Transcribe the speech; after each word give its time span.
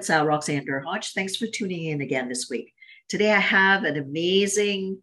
It's 0.00 0.08
uh, 0.08 0.24
Roxanne 0.24 0.64
Derhodge. 0.64 1.12
Thanks 1.12 1.36
for 1.36 1.46
tuning 1.46 1.84
in 1.84 2.00
again 2.00 2.26
this 2.26 2.48
week. 2.48 2.72
Today, 3.10 3.32
I 3.32 3.38
have 3.38 3.84
an 3.84 3.98
amazing 3.98 4.98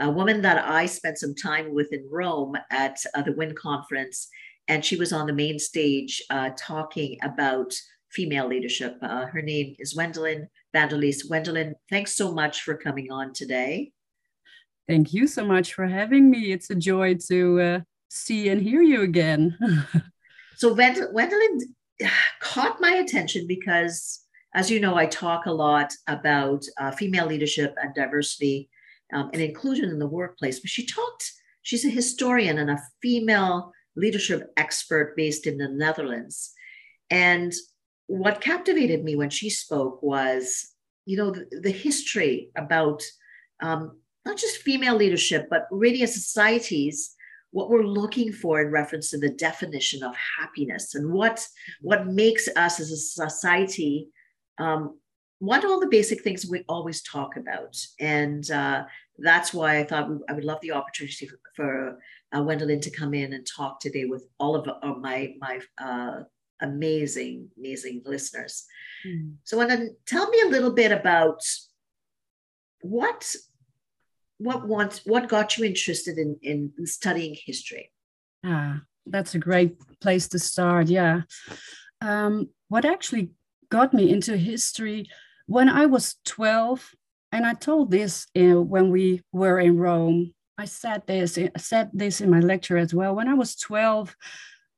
uh, 0.00 0.08
woman 0.08 0.40
that 0.42 0.64
I 0.64 0.86
spent 0.86 1.18
some 1.18 1.34
time 1.34 1.74
with 1.74 1.92
in 1.92 2.06
Rome 2.08 2.56
at 2.70 2.96
uh, 3.16 3.22
the 3.22 3.32
WIN 3.32 3.56
conference, 3.56 4.28
and 4.68 4.84
she 4.84 4.94
was 4.94 5.12
on 5.12 5.26
the 5.26 5.32
main 5.32 5.58
stage 5.58 6.22
uh, 6.30 6.50
talking 6.56 7.18
about 7.24 7.74
female 8.12 8.46
leadership. 8.46 8.96
Uh, 9.02 9.26
her 9.26 9.42
name 9.42 9.74
is 9.80 9.96
Wendelin 9.96 10.46
Vanderleest. 10.72 11.28
Wendelijn, 11.28 11.72
thanks 11.90 12.14
so 12.14 12.32
much 12.32 12.62
for 12.62 12.76
coming 12.76 13.10
on 13.10 13.32
today. 13.32 13.90
Thank 14.86 15.12
you 15.12 15.26
so 15.26 15.44
much 15.44 15.74
for 15.74 15.88
having 15.88 16.30
me. 16.30 16.52
It's 16.52 16.70
a 16.70 16.76
joy 16.76 17.16
to 17.30 17.60
uh, 17.60 17.80
see 18.10 18.48
and 18.48 18.62
hear 18.62 18.82
you 18.82 19.02
again. 19.02 19.58
so, 20.56 20.72
Wend- 20.72 21.12
Wendelijn 21.12 21.62
caught 22.40 22.80
my 22.80 22.92
attention 22.92 23.48
because, 23.48 24.22
as 24.56 24.70
you 24.70 24.80
know, 24.80 24.96
I 24.96 25.04
talk 25.04 25.44
a 25.44 25.52
lot 25.52 25.92
about 26.06 26.64
uh, 26.80 26.90
female 26.90 27.26
leadership 27.26 27.74
and 27.80 27.94
diversity 27.94 28.70
um, 29.12 29.28
and 29.34 29.42
inclusion 29.42 29.90
in 29.90 29.98
the 29.98 30.06
workplace. 30.06 30.60
But 30.60 30.70
she 30.70 30.86
talked, 30.86 31.30
she's 31.60 31.84
a 31.84 31.90
historian 31.90 32.56
and 32.56 32.70
a 32.70 32.82
female 33.02 33.74
leadership 33.96 34.50
expert 34.56 35.14
based 35.14 35.46
in 35.46 35.58
the 35.58 35.68
Netherlands. 35.68 36.54
And 37.10 37.52
what 38.06 38.40
captivated 38.40 39.04
me 39.04 39.14
when 39.14 39.28
she 39.28 39.50
spoke 39.50 40.02
was, 40.02 40.72
you 41.04 41.18
know, 41.18 41.30
the, 41.32 41.60
the 41.60 41.70
history 41.70 42.48
about 42.56 43.02
um, 43.60 43.98
not 44.24 44.38
just 44.38 44.62
female 44.62 44.96
leadership, 44.96 45.48
but 45.50 45.66
really 45.70 46.02
as 46.02 46.14
societies 46.14 47.14
what 47.50 47.68
we're 47.68 47.84
looking 47.84 48.32
for 48.32 48.60
in 48.60 48.70
reference 48.70 49.10
to 49.10 49.18
the 49.18 49.30
definition 49.30 50.02
of 50.02 50.14
happiness 50.38 50.94
and 50.94 51.10
what 51.10 51.46
what 51.80 52.06
makes 52.06 52.48
us 52.56 52.80
as 52.80 52.90
a 52.90 52.96
society 52.96 54.08
um, 54.58 54.98
what 55.38 55.64
all 55.64 55.80
the 55.80 55.86
basic 55.86 56.22
things 56.22 56.46
we 56.46 56.64
always 56.68 57.02
talk 57.02 57.36
about. 57.36 57.76
And 58.00 58.50
uh, 58.50 58.84
that's 59.18 59.54
why 59.54 59.78
i 59.78 59.82
thought 59.82 60.10
i 60.28 60.32
would 60.34 60.44
love 60.44 60.60
the 60.60 60.72
opportunity 60.72 61.26
for, 61.26 61.38
for 61.54 61.98
uh, 62.32 62.44
to 62.44 62.90
come 62.90 63.14
in 63.14 63.32
and 63.32 63.46
talk 63.46 63.80
today 63.80 64.04
with 64.04 64.26
all 64.38 64.54
of 64.54 64.68
uh, 64.68 64.92
my 65.00 65.32
my 65.38 65.58
uh, 65.78 66.22
amazing 66.60 67.48
amazing 67.56 68.02
listeners. 68.04 68.66
Mm. 69.06 69.36
so 69.44 69.56
Wendelijn 69.56 69.88
tell 70.06 70.28
me 70.28 70.42
a 70.42 70.50
little 70.50 70.72
bit 70.72 70.92
about 70.92 71.40
what 72.82 73.34
what 74.36 74.68
wants 74.68 75.00
what 75.06 75.30
got 75.30 75.56
you 75.56 75.64
interested 75.64 76.18
in 76.18 76.36
in 76.42 76.86
studying 76.86 77.34
history? 77.46 77.90
Ah 78.44 78.82
that's 79.06 79.34
a 79.34 79.38
great 79.38 79.76
place 80.00 80.28
to 80.28 80.38
start 80.38 80.88
yeah. 80.88 81.22
Um, 82.00 82.50
what 82.68 82.84
actually 82.84 83.30
got 83.70 83.92
me 83.94 84.10
into 84.10 84.36
history 84.36 85.06
when 85.46 85.68
i 85.68 85.86
was 85.86 86.16
12 86.24 86.94
and 87.32 87.46
i 87.46 87.52
told 87.54 87.90
this 87.90 88.26
in, 88.34 88.68
when 88.68 88.90
we 88.90 89.22
were 89.32 89.58
in 89.60 89.76
rome 89.76 90.34
i 90.58 90.64
said 90.64 91.02
this 91.06 91.38
I 91.38 91.50
said 91.58 91.90
this 91.92 92.20
in 92.20 92.30
my 92.30 92.40
lecture 92.40 92.78
as 92.78 92.94
well 92.94 93.14
when 93.14 93.28
i 93.28 93.34
was 93.34 93.56
12 93.56 94.16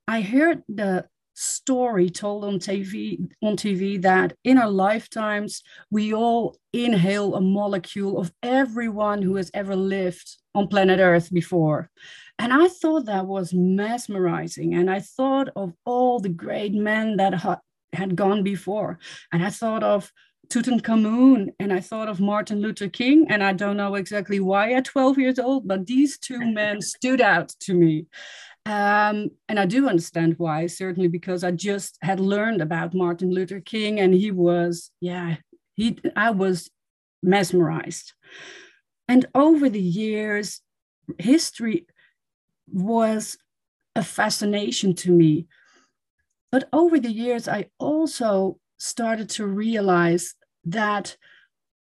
i 0.06 0.20
heard 0.20 0.62
the 0.68 1.06
story 1.38 2.10
told 2.10 2.44
on 2.44 2.58
TV 2.58 3.30
on 3.42 3.56
TV 3.56 4.02
that 4.02 4.34
in 4.42 4.58
our 4.58 4.68
lifetimes 4.68 5.62
we 5.88 6.12
all 6.12 6.56
inhale 6.72 7.36
a 7.36 7.40
molecule 7.40 8.18
of 8.18 8.32
everyone 8.42 9.22
who 9.22 9.36
has 9.36 9.48
ever 9.54 9.76
lived 9.76 10.36
on 10.56 10.66
planet 10.66 10.98
Earth 10.98 11.32
before. 11.32 11.90
And 12.40 12.52
I 12.52 12.66
thought 12.68 13.06
that 13.06 13.26
was 13.26 13.54
mesmerizing. 13.54 14.74
And 14.74 14.90
I 14.90 14.98
thought 15.00 15.48
of 15.54 15.74
all 15.84 16.18
the 16.18 16.28
great 16.28 16.74
men 16.74 17.16
that 17.18 17.34
ha- 17.34 17.60
had 17.92 18.16
gone 18.16 18.42
before. 18.42 18.98
And 19.32 19.44
I 19.44 19.50
thought 19.50 19.82
of 19.82 20.12
Tutankhamun 20.48 21.48
and 21.58 21.72
I 21.72 21.80
thought 21.80 22.08
of 22.08 22.20
Martin 22.20 22.60
Luther 22.60 22.88
King. 22.88 23.26
And 23.28 23.42
I 23.42 23.52
don't 23.52 23.76
know 23.76 23.94
exactly 23.94 24.40
why 24.40 24.72
at 24.72 24.86
12 24.86 25.18
years 25.18 25.38
old, 25.38 25.68
but 25.68 25.86
these 25.86 26.18
two 26.18 26.40
men 26.52 26.80
stood 26.80 27.20
out 27.20 27.48
to 27.60 27.74
me. 27.74 28.06
Um, 28.66 29.30
and 29.48 29.58
I 29.58 29.64
do 29.64 29.88
understand 29.88 30.34
why, 30.36 30.66
certainly 30.66 31.08
because 31.08 31.42
I 31.42 31.52
just 31.52 31.98
had 32.02 32.20
learned 32.20 32.60
about 32.60 32.94
Martin 32.94 33.30
Luther 33.30 33.60
King 33.60 33.98
and 33.98 34.12
he 34.12 34.30
was, 34.30 34.90
yeah, 35.00 35.36
he 35.74 35.98
I 36.16 36.30
was 36.30 36.70
mesmerized. 37.22 38.12
And 39.06 39.24
over 39.34 39.70
the 39.70 39.80
years, 39.80 40.60
history 41.18 41.86
was 42.70 43.38
a 43.96 44.02
fascination 44.02 44.94
to 44.96 45.10
me. 45.10 45.46
But 46.50 46.68
over 46.72 46.98
the 46.98 47.12
years, 47.12 47.48
I 47.48 47.66
also 47.78 48.58
started 48.78 49.28
to 49.30 49.46
realize 49.46 50.34
that 50.64 51.16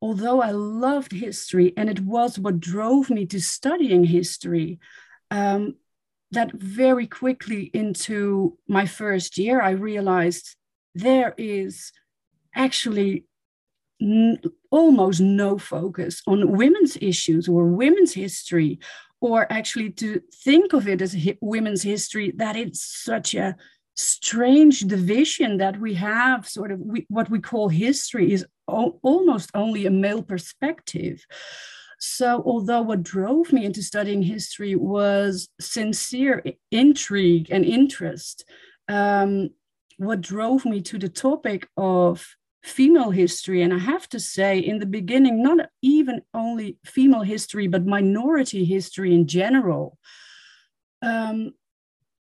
although 0.00 0.40
I 0.40 0.50
loved 0.50 1.12
history 1.12 1.72
and 1.76 1.88
it 1.90 2.00
was 2.00 2.38
what 2.38 2.60
drove 2.60 3.10
me 3.10 3.26
to 3.26 3.40
studying 3.40 4.04
history, 4.04 4.78
um, 5.30 5.76
that 6.32 6.52
very 6.52 7.06
quickly 7.06 7.70
into 7.72 8.58
my 8.68 8.86
first 8.86 9.38
year, 9.38 9.60
I 9.60 9.70
realized 9.70 10.56
there 10.94 11.34
is 11.38 11.92
actually 12.54 13.24
n- 14.00 14.40
almost 14.70 15.20
no 15.20 15.58
focus 15.58 16.22
on 16.26 16.56
women's 16.56 16.96
issues 17.00 17.48
or 17.48 17.66
women's 17.66 18.14
history, 18.14 18.78
or 19.20 19.50
actually 19.50 19.90
to 19.90 20.20
think 20.44 20.72
of 20.72 20.88
it 20.88 21.00
as 21.00 21.14
hi- 21.14 21.38
women's 21.40 21.82
history, 21.82 22.32
that 22.36 22.56
it's 22.56 22.84
such 22.84 23.34
a 23.34 23.56
strange 23.96 24.80
division 24.80 25.56
that 25.56 25.80
we 25.80 25.94
have 25.94 26.46
sort 26.48 26.70
of 26.70 26.78
we, 26.80 27.06
what 27.08 27.30
we 27.30 27.40
call 27.40 27.68
history 27.68 28.32
is 28.32 28.44
o- 28.68 28.98
almost 29.02 29.50
only 29.54 29.86
a 29.86 29.90
male 29.90 30.22
perspective 30.22 31.24
so, 31.98 32.42
although 32.44 32.82
what 32.82 33.02
drove 33.02 33.52
me 33.52 33.64
into 33.64 33.82
studying 33.82 34.22
history 34.22 34.76
was 34.76 35.48
sincere 35.60 36.42
intrigue 36.70 37.48
and 37.50 37.64
interest, 37.64 38.44
um, 38.88 39.50
what 39.96 40.20
drove 40.20 40.66
me 40.66 40.82
to 40.82 40.98
the 40.98 41.08
topic 41.08 41.68
of 41.76 42.26
female 42.62 43.10
history, 43.10 43.62
and 43.62 43.72
I 43.72 43.78
have 43.78 44.08
to 44.10 44.20
say, 44.20 44.58
in 44.58 44.78
the 44.78 44.86
beginning, 44.86 45.42
not 45.42 45.70
even 45.80 46.22
only 46.34 46.76
female 46.84 47.22
history, 47.22 47.66
but 47.66 47.86
minority 47.86 48.64
history 48.64 49.14
in 49.14 49.26
general. 49.26 49.96
Um, 51.00 51.52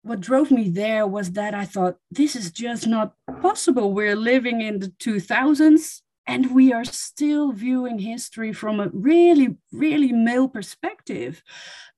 what 0.03 0.21
drove 0.21 0.51
me 0.51 0.69
there 0.69 1.05
was 1.05 1.31
that 1.31 1.53
I 1.53 1.65
thought 1.65 1.97
this 2.09 2.35
is 2.35 2.51
just 2.51 2.87
not 2.87 3.13
possible. 3.41 3.93
We're 3.93 4.15
living 4.15 4.61
in 4.61 4.79
the 4.79 4.87
2000s 4.87 6.01
and 6.29 6.53
we 6.53 6.71
are 6.71 6.85
still 6.85 7.51
viewing 7.51 7.97
history 7.97 8.53
from 8.53 8.79
a 8.79 8.89
really, 8.93 9.57
really 9.71 10.11
male 10.11 10.47
perspective. 10.47 11.41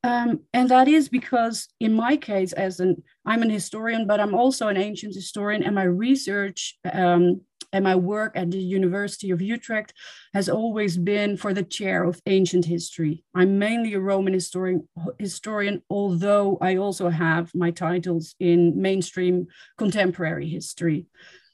Um, 0.04 0.42
and 0.54 0.70
that 0.70 0.88
is 0.88 1.10
because, 1.10 1.68
in 1.82 1.94
my 1.94 2.16
case, 2.16 2.54
as 2.54 2.80
an 2.80 3.04
I'm 3.26 3.42
an 3.42 3.50
historian, 3.50 4.08
but 4.08 4.22
I'm 4.22 4.34
also 4.34 4.70
an 4.70 4.78
ancient 4.78 5.14
historian, 5.14 5.64
and 5.64 5.76
my 5.76 5.84
research 5.84 6.80
um, 6.92 7.42
and 7.74 7.84
my 7.84 7.96
work 7.96 8.34
at 8.36 8.52
the 8.52 8.60
University 8.60 9.32
of 9.32 9.42
Utrecht 9.42 9.94
has 10.34 10.50
always 10.50 10.98
been 10.98 11.38
for 11.38 11.54
the 11.54 11.64
chair 11.64 12.04
of 12.04 12.22
ancient 12.26 12.66
history. 12.66 13.24
I'm 13.34 13.60
mainly 13.60 13.94
a 13.94 14.00
Roman 14.00 14.34
historian, 14.34 14.88
historian, 15.20 15.82
although 15.90 16.58
I 16.62 16.78
also 16.78 17.10
have 17.10 17.54
my 17.56 17.72
titles 17.72 18.36
in 18.40 18.82
mainstream 18.82 19.48
contemporary 19.78 20.48
history, 20.48 21.08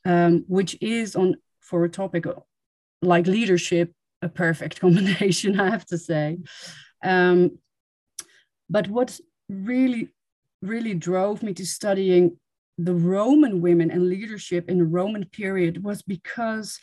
um, 0.06 0.46
which 0.48 0.78
is 0.82 1.16
on 1.16 1.36
for 1.60 1.84
a 1.84 1.90
topic 1.90 2.26
like 3.02 3.28
leadership 3.28 3.92
a 4.22 4.30
perfect 4.30 4.80
combination 4.86 5.60
i 5.60 5.70
have 5.70 5.86
to 5.86 5.98
say 5.98 6.38
um, 7.04 7.60
but 8.70 8.88
what 8.88 9.20
really 9.50 10.10
really 10.62 10.94
drove 10.94 11.44
me 11.44 11.54
to 11.54 11.66
studying 11.66 12.38
the 12.78 12.94
roman 12.94 13.62
women 13.62 13.90
and 13.90 14.08
leadership 14.08 14.70
in 14.70 14.78
the 14.78 14.86
roman 14.86 15.26
period 15.26 15.84
was 15.84 16.02
because 16.02 16.80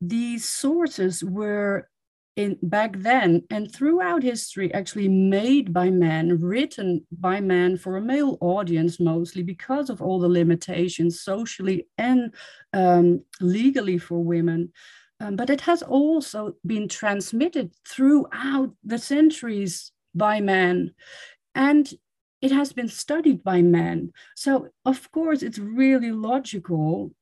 these 0.00 0.44
sources 0.44 1.22
were 1.22 1.88
in 2.36 2.56
back 2.62 2.96
then 2.98 3.42
and 3.50 3.72
throughout 3.72 4.22
history 4.22 4.72
actually 4.72 5.08
made 5.08 5.72
by 5.72 5.90
men 5.90 6.40
written 6.40 7.04
by 7.10 7.40
men 7.40 7.76
for 7.76 7.96
a 7.96 8.00
male 8.00 8.38
audience 8.40 9.00
mostly 9.00 9.42
because 9.42 9.90
of 9.90 10.00
all 10.00 10.18
the 10.18 10.28
limitations 10.28 11.20
socially 11.20 11.86
and 11.98 12.32
um, 12.72 13.22
legally 13.40 13.98
for 13.98 14.22
women. 14.22 14.72
Um, 15.18 15.36
but 15.36 15.50
it 15.50 15.60
has 15.62 15.82
also 15.82 16.54
been 16.64 16.88
transmitted 16.88 17.72
throughout 17.86 18.70
the 18.84 18.98
centuries 18.98 19.92
by 20.14 20.40
men 20.40 20.94
and 21.54 21.92
it 22.42 22.52
has 22.52 22.72
been 22.72 22.88
studied 22.88 23.42
by 23.42 23.62
men 23.62 24.12
so 24.36 24.68
of 24.84 25.10
course 25.12 25.42
it's 25.42 25.58
really 25.58 26.12
logical 26.12 27.12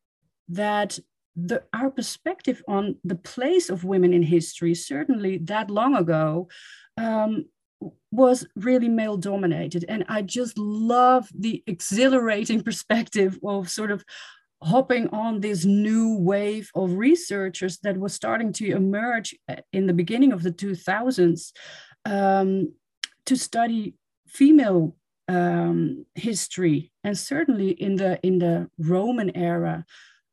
that 0.49 0.99
the, 1.47 1.63
our 1.73 1.91
perspective 1.91 2.63
on 2.67 2.97
the 3.05 3.15
place 3.15 3.71
of 3.71 3.85
women 3.85 4.13
in 4.13 4.23
history, 4.23 4.75
certainly 4.75 5.39
that 5.39 5.71
long 5.71 5.95
ago, 5.95 6.49
um, 6.97 7.45
was 8.11 8.47
really 8.57 8.89
male 8.89 9.17
dominated. 9.17 9.85
And 9.89 10.05
I 10.09 10.23
just 10.23 10.59
love 10.59 11.29
the 11.33 11.63
exhilarating 11.67 12.63
perspective 12.65 13.39
of 13.45 13.71
sort 13.71 13.91
of 13.91 14.05
hopping 14.61 15.09
on 15.11 15.41
this 15.41 15.65
new 15.65 16.17
wave 16.19 16.71
of 16.75 16.95
researchers 16.95 17.79
that 17.85 17.97
was 17.97 18.13
starting 18.13 18.53
to 18.55 18.73
emerge 18.73 19.37
uh, 19.49 19.57
in 19.73 19.87
the 19.87 19.93
beginning 19.93 20.33
of 20.33 20.43
the 20.43 20.51
2000s 20.51 21.53
um, 22.05 22.73
to 23.27 23.37
study 23.37 23.95
female 24.27 24.97
um, 25.29 26.07
history 26.15 26.91
and 27.05 27.17
certainly 27.19 27.71
in 27.71 27.97
the 27.97 28.19
in 28.23 28.39
the 28.39 28.69
roman 28.79 29.35
era 29.37 29.85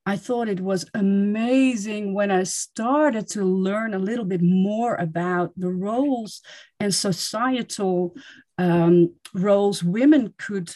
I 0.08 0.18
thought 0.18 0.48
it 0.48 0.62
was 0.62 0.86
amazing 0.94 2.14
when 2.14 2.30
I 2.30 2.44
started 2.44 3.28
to 3.30 3.44
learn 3.44 3.96
a 3.96 4.00
little 4.00 4.24
bit 4.24 4.42
more 4.44 4.94
about 4.94 5.52
the 5.58 5.72
roles 5.72 6.42
and 6.80 6.94
societal 6.94 8.16
um, 8.60 9.16
roles 9.34 9.84
women 9.84 10.36
could 10.38 10.76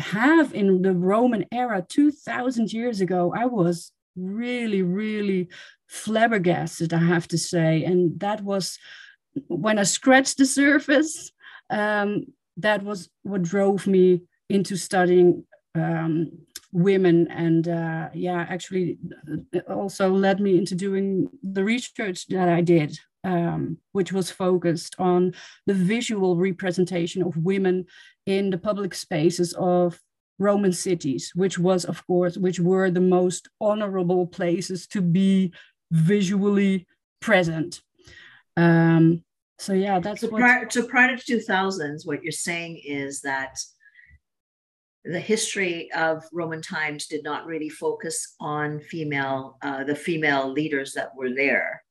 have 0.00 0.54
in 0.54 0.82
the 0.82 0.94
Roman 0.94 1.44
era 1.52 1.84
2000 1.86 2.72
years 2.72 3.00
ago. 3.00 3.32
I 3.36 3.46
was 3.46 3.92
really, 4.16 4.82
really 4.82 5.48
flabbergasted, 5.88 6.92
I 6.92 6.98
have 6.98 7.28
to 7.28 7.38
say. 7.38 7.84
And 7.84 8.18
that 8.20 8.42
was 8.42 8.78
when 9.46 9.78
I 9.78 9.84
scratched 9.84 10.38
the 10.38 10.46
surface, 10.46 11.30
um, 11.68 12.26
that 12.62 12.82
was 12.82 13.08
what 13.22 13.42
drove 13.42 13.86
me 13.86 14.22
into 14.48 14.76
studying 14.76 15.44
um, 15.74 16.30
women 16.72 17.28
and 17.30 17.68
uh, 17.68 18.08
yeah 18.14 18.46
actually 18.48 18.98
also 19.68 20.10
led 20.10 20.40
me 20.40 20.56
into 20.58 20.74
doing 20.74 21.28
the 21.42 21.64
research 21.64 22.26
that 22.28 22.48
i 22.48 22.60
did 22.60 22.98
um, 23.22 23.76
which 23.92 24.12
was 24.12 24.30
focused 24.30 24.94
on 24.98 25.32
the 25.66 25.74
visual 25.74 26.36
representation 26.36 27.22
of 27.22 27.36
women 27.36 27.84
in 28.26 28.50
the 28.50 28.58
public 28.58 28.94
spaces 28.94 29.52
of 29.54 30.00
roman 30.38 30.72
cities 30.72 31.32
which 31.34 31.58
was 31.58 31.84
of 31.84 32.06
course 32.06 32.38
which 32.38 32.60
were 32.60 32.90
the 32.90 33.00
most 33.00 33.48
honorable 33.60 34.26
places 34.26 34.86
to 34.86 35.02
be 35.02 35.52
visually 35.90 36.86
present. 37.20 37.80
Um, 38.56 39.22
so 39.60 39.72
yeah 39.72 40.00
that's 40.00 40.22
so 40.22 40.28
prior, 40.28 40.68
so 40.68 40.86
prior 40.86 41.16
to 41.16 41.36
2000s 41.36 42.06
what 42.06 42.22
you're 42.22 42.32
saying 42.32 42.80
is 42.84 43.20
that 43.20 43.56
the 45.04 45.20
history 45.20 45.90
of 45.92 46.24
Roman 46.32 46.60
times 46.60 47.06
did 47.06 47.24
not 47.24 47.46
really 47.46 47.68
focus 47.68 48.34
on 48.38 48.80
female, 48.80 49.56
uh, 49.62 49.84
the 49.84 49.94
female 49.94 50.52
leaders 50.52 50.92
that 50.92 51.14
were 51.16 51.32
there. 51.34 51.82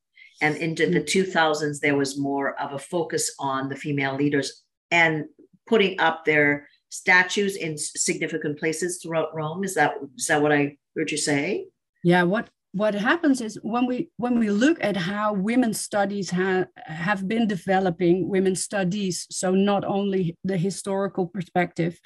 And 0.41 0.55
into 0.57 0.85
the 0.87 1.01
2000s, 1.01 1.33
mm-hmm. 1.33 1.71
there 1.81 1.97
was 1.97 2.19
more 2.19 2.59
of 2.61 2.73
a 2.73 2.79
focus 2.79 3.33
on 3.39 3.67
the 3.67 3.75
female 3.75 4.15
leaders 4.15 4.63
and 4.91 5.25
putting 5.67 5.99
up 5.99 6.23
their 6.23 6.67
statues 6.89 7.55
in 7.55 7.77
significant 7.77 8.57
places 8.59 8.99
throughout 9.01 9.35
Rome. 9.35 9.63
Is 9.63 9.75
that 9.75 9.93
is 10.17 10.27
that 10.27 10.41
what 10.41 10.51
I 10.51 10.77
heard 10.95 11.11
you 11.11 11.17
say? 11.17 11.65
Yeah. 12.03 12.23
What 12.23 12.49
what 12.71 12.93
happens 12.93 13.41
is 13.41 13.59
when 13.63 13.85
we 13.85 14.09
when 14.17 14.37
we 14.37 14.49
look 14.51 14.77
at 14.81 14.95
how 14.95 15.33
women's 15.33 15.79
studies 15.79 16.29
have 16.29 16.67
have 16.75 17.27
been 17.27 17.47
developing 17.47 18.29
women's 18.29 18.63
studies 18.63 19.25
so 19.31 19.51
not 19.51 19.83
only 19.83 20.37
the 20.43 20.57
historical 20.57 21.25
perspective 21.25 21.99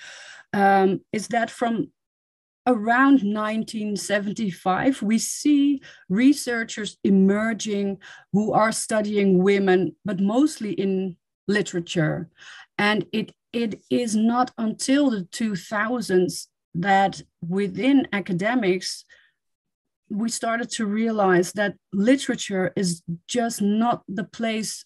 um, 0.53 1.01
is 1.11 1.27
that 1.27 1.49
from 1.49 1.91
around 2.65 3.23
1975 3.23 5.01
we 5.01 5.19
see 5.19 5.81
researchers 6.07 6.97
emerging 7.03 7.97
who 8.31 8.53
are 8.53 8.71
studying 8.71 9.43
women 9.43 9.93
but 10.05 10.21
mostly 10.21 10.71
in 10.71 11.17
literature. 11.47 12.29
And 12.77 13.05
it 13.11 13.33
it 13.51 13.83
is 13.91 14.15
not 14.15 14.51
until 14.57 15.11
the 15.11 15.27
2000s 15.31 16.47
that 16.73 17.21
within 17.47 18.07
academics 18.11 19.05
we 20.13 20.29
started 20.29 20.69
to 20.69 20.85
realize 20.85 21.53
that 21.53 21.75
literature 21.91 22.71
is 22.75 23.01
just 23.27 23.61
not 23.61 24.03
the 24.07 24.23
place 24.23 24.85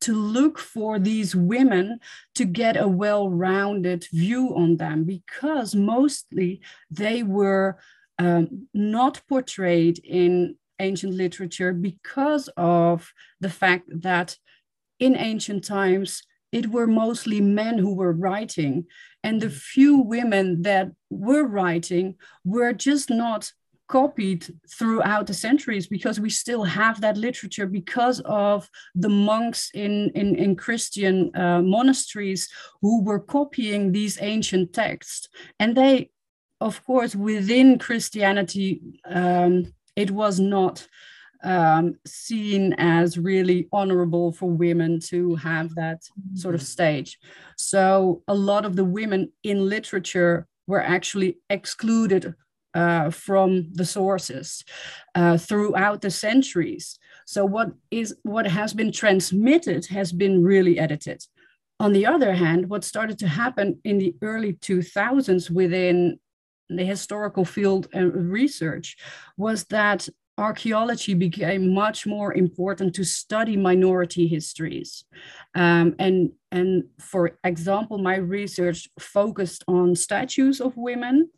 to 0.00 0.14
look 0.14 0.58
for 0.58 0.98
these 0.98 1.36
women 1.36 1.98
to 2.34 2.44
get 2.44 2.76
a 2.76 2.88
well 2.88 3.28
rounded 3.28 4.06
view 4.12 4.54
on 4.56 4.76
them 4.76 5.04
because 5.04 5.74
mostly 5.74 6.60
they 6.90 7.22
were 7.22 7.78
um, 8.18 8.68
not 8.72 9.20
portrayed 9.28 9.98
in 10.02 10.56
ancient 10.78 11.12
literature 11.12 11.72
because 11.72 12.48
of 12.56 13.12
the 13.40 13.50
fact 13.50 13.84
that 13.88 14.36
in 14.98 15.16
ancient 15.16 15.64
times 15.64 16.22
it 16.52 16.68
were 16.68 16.86
mostly 16.86 17.40
men 17.40 17.76
who 17.76 17.94
were 17.94 18.12
writing 18.12 18.86
and 19.22 19.40
the 19.40 19.50
few 19.50 19.98
women 19.98 20.62
that 20.62 20.90
were 21.10 21.44
writing 21.44 22.14
were 22.44 22.72
just 22.72 23.10
not 23.10 23.52
copied 23.88 24.46
throughout 24.68 25.26
the 25.26 25.34
centuries 25.34 25.86
because 25.86 26.18
we 26.18 26.30
still 26.30 26.64
have 26.64 27.00
that 27.00 27.16
literature 27.16 27.66
because 27.66 28.20
of 28.24 28.68
the 28.94 29.08
monks 29.08 29.70
in, 29.74 30.10
in, 30.14 30.34
in 30.36 30.56
Christian 30.56 31.34
uh, 31.36 31.62
monasteries 31.62 32.48
who 32.82 33.02
were 33.02 33.20
copying 33.20 33.92
these 33.92 34.18
ancient 34.20 34.72
texts. 34.72 35.28
And 35.60 35.76
they, 35.76 36.10
of 36.60 36.84
course, 36.84 37.14
within 37.14 37.78
Christianity, 37.78 38.80
um, 39.08 39.72
it 39.94 40.10
was 40.10 40.40
not 40.40 40.86
um, 41.44 41.94
seen 42.06 42.72
as 42.78 43.18
really 43.18 43.68
honorable 43.72 44.32
for 44.32 44.50
women 44.50 45.00
to 45.00 45.36
have 45.36 45.74
that 45.76 46.02
sort 46.34 46.54
of 46.54 46.62
stage. 46.62 47.18
So 47.56 48.22
a 48.26 48.34
lot 48.34 48.64
of 48.64 48.74
the 48.74 48.84
women 48.84 49.32
in 49.42 49.68
literature 49.68 50.46
were 50.66 50.82
actually 50.82 51.38
excluded 51.48 52.34
uh, 52.76 53.08
from 53.10 53.72
the 53.72 53.84
sources 53.84 54.62
uh, 55.14 55.38
throughout 55.38 56.02
the 56.02 56.10
centuries. 56.10 56.98
So 57.24 57.44
what 57.44 57.72
is 57.90 58.14
what 58.22 58.46
has 58.46 58.74
been 58.74 58.92
transmitted 58.92 59.86
has 59.86 60.12
been 60.12 60.44
really 60.44 60.78
edited. 60.78 61.24
On 61.80 61.92
the 61.92 62.06
other 62.06 62.34
hand, 62.34 62.68
what 62.68 62.84
started 62.84 63.18
to 63.20 63.28
happen 63.28 63.80
in 63.84 63.98
the 63.98 64.14
early 64.22 64.52
2000s 64.54 65.50
within 65.50 66.20
the 66.68 66.84
historical 66.84 67.44
field 67.44 67.88
and 67.92 68.30
research 68.30 68.96
was 69.36 69.64
that 69.64 70.08
archaeology 70.38 71.14
became 71.14 71.72
much 71.72 72.06
more 72.06 72.34
important 72.34 72.94
to 72.94 73.04
study 73.04 73.56
minority 73.56 74.26
histories. 74.26 75.04
Um, 75.54 75.94
and, 75.98 76.32
and 76.52 76.84
for 77.00 77.38
example, 77.44 77.98
my 77.98 78.16
research 78.16 78.88
focused 78.98 79.64
on 79.66 79.94
statues 79.94 80.60
of 80.60 80.76
women 80.76 81.30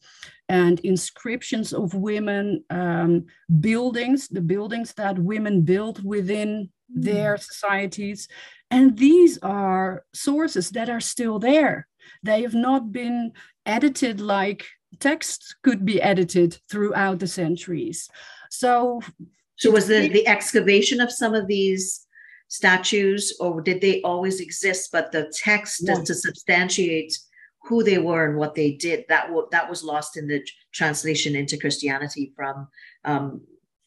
and 0.49 0.81
inscriptions 0.81 1.73
of 1.73 1.95
women, 1.95 2.65
um, 2.71 3.27
buildings, 3.61 4.29
the 4.29 4.41
buildings 4.41 4.95
that 4.95 5.19
women 5.19 5.63
built 5.63 6.03
within 6.03 6.69
mm. 6.91 7.03
their 7.05 7.37
societies. 7.37 8.29
And 8.71 8.99
these 8.99 9.39
are 9.43 10.05
sources 10.13 10.71
that 10.71 10.89
are 10.91 11.01
still 11.01 11.39
there. 11.39 11.87
They 12.23 12.43
have 12.43 12.55
not 12.55 12.91
been 12.91 13.33
edited 13.65 14.21
like 14.21 14.67
texts 14.99 15.55
could 15.63 15.85
be 15.85 16.01
edited 16.01 16.59
throughout 16.71 17.19
the 17.19 17.27
centuries. 17.27 18.09
So, 18.51 19.01
so 19.57 19.71
was 19.71 19.87
the, 19.87 20.09
the 20.09 20.27
excavation 20.27 21.01
of 21.01 21.13
some 21.13 21.35
of 21.35 21.47
these 21.47 22.07
statues, 22.49 23.37
or 23.41 23.61
did 23.61 23.81
they 23.81 24.01
always 24.03 24.41
exist, 24.41 24.91
but 24.93 25.13
the 25.13 25.33
text 25.35 25.83
no. 25.83 26.03
to 26.03 26.15
substantiate 26.15 27.17
who 27.65 27.83
they 27.83 27.99
were 27.99 28.25
and 28.27 28.39
what 28.39 28.55
they 28.55 28.73
did 28.73 29.05
that 29.09 29.27
w- 29.27 29.49
that 29.51 29.69
was 29.69 29.85
lost 29.85 30.17
in 30.17 30.27
the 30.27 30.43
translation 30.73 31.37
into 31.37 31.59
Christianity 31.59 32.33
from 32.35 32.69
um, 33.05 33.43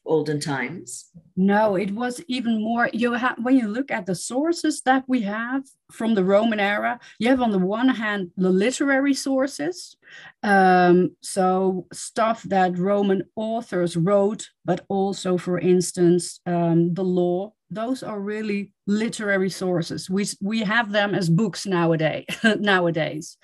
olden 0.06 0.40
times 0.40 1.12
no 1.36 1.76
it 1.76 1.92
was 1.92 2.22
even 2.28 2.62
more 2.62 2.90
you 2.94 3.14
have 3.14 3.38
when 3.42 3.58
you 3.58 3.68
look 3.68 3.92
at 3.92 4.06
the 4.06 4.16
sources 4.16 4.82
that 4.82 5.04
we 5.08 5.22
have 5.22 5.64
from 5.92 6.16
the 6.16 6.24
roman 6.24 6.60
era 6.60 7.00
you 7.20 7.30
have 7.30 7.42
on 7.42 7.52
the 7.52 7.60
one 7.60 7.90
hand 7.90 8.32
the 8.38 8.50
literary 8.50 9.14
sources 9.14 9.96
um, 10.44 11.16
so 11.22 11.86
stuff 11.94 12.42
that 12.44 12.78
roman 12.78 13.24
authors 13.36 13.96
wrote 13.96 14.50
but 14.66 14.84
also 14.90 15.38
for 15.38 15.60
instance 15.60 16.40
um, 16.46 16.94
the 16.94 17.04
law 17.04 17.52
those 17.72 18.04
are 18.04 18.20
really 18.20 18.74
literary 18.86 19.50
sources. 19.50 20.10
We, 20.10 20.26
we 20.42 20.60
have 20.60 20.92
them 20.92 21.16
as 21.16 21.30
books 21.30 21.66
nowadays. 21.66 22.26
nowadays. 22.44 23.38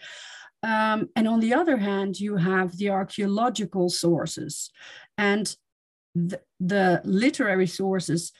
Um, 0.64 1.10
and 1.16 1.28
on 1.28 1.40
the 1.40 1.54
other 1.54 1.78
hand, 1.78 2.20
you 2.20 2.36
have 2.36 2.78
the 2.78 2.90
archaeological 2.90 3.90
sources. 3.90 4.70
And 5.18 5.56
the, 6.25 6.41
the 6.59 7.01
literary 7.03 7.67
sources 7.67 8.31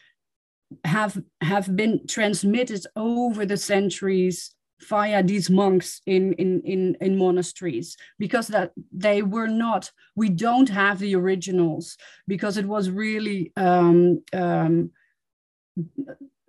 have, 0.84 1.22
have 1.42 1.76
been 1.76 2.06
transmitted 2.08 2.86
over 2.96 3.46
the 3.46 3.58
centuries 3.58 4.54
via 4.82 5.24
these 5.24 5.50
monks 5.50 6.02
in, 6.06 6.34
in, 6.34 6.62
in, 6.62 6.98
in 7.02 7.18
monasteries 7.18 7.98
because 8.20 8.48
that 8.48 8.72
they 8.92 9.22
were 9.22 9.48
not, 9.48 9.92
we 10.16 10.30
don't 10.30 10.70
have 10.70 11.00
the 11.00 11.16
originals 11.16 11.98
because 12.28 12.58
it 12.58 12.66
was 12.66 12.90
really 12.90 13.52
um, 13.56 14.22
um, 14.34 14.92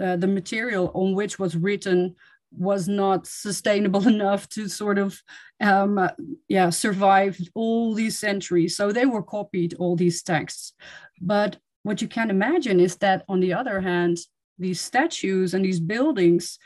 uh, 0.00 0.16
the 0.16 0.26
material 0.26 0.90
on 0.94 1.14
which 1.14 1.38
was 1.38 1.56
written 1.56 2.14
was 2.50 2.88
not 2.88 3.26
sustainable 3.26 4.06
enough 4.14 4.48
to 4.50 4.68
sort 4.68 4.98
of 4.98 5.20
um, 5.60 6.08
yeah 6.48 6.70
survive 6.70 7.38
all 7.54 7.94
these 7.94 8.18
centuries. 8.18 8.76
So 8.76 8.92
they 8.92 9.06
were 9.06 9.22
copied 9.22 9.74
all 9.74 9.96
these 9.96 10.22
texts. 10.22 10.72
But 11.20 11.56
what 11.82 12.02
you 12.02 12.08
can 12.08 12.30
imagine 12.30 12.80
is 12.80 12.96
that 12.96 13.24
on 13.28 13.40
the 13.40 13.54
other 13.54 13.80
hand 13.80 14.18
these 14.58 14.80
statues 14.80 15.54
and 15.54 15.64
these 15.64 15.80
buildings 15.80 16.58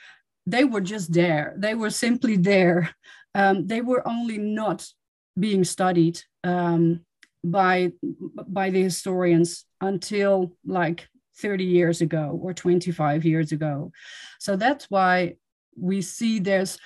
they 0.47 0.65
were 0.65 0.81
just 0.81 1.12
there. 1.12 1.55
They 1.57 1.75
were 1.75 1.91
simply 1.91 2.37
there. 2.37 2.91
Um, 3.35 3.67
they 3.67 3.81
were 3.81 4.07
only 4.07 4.39
not 4.39 4.87
being 5.39 5.65
studied 5.65 6.21
um, 6.45 7.05
by 7.45 7.93
by 8.47 8.71
the 8.71 8.83
historians 8.83 9.65
until 9.81 10.57
like 10.67 11.09
30 11.37 11.65
years 11.65 12.01
ago 12.01 12.39
or 12.43 12.53
25 12.53 13.25
years 13.25 13.53
ago. 13.53 13.93
So 14.39 14.57
that's 14.57 14.91
why 14.91 15.37
we 15.79 16.02
see 16.02 16.38
there's 16.38 16.79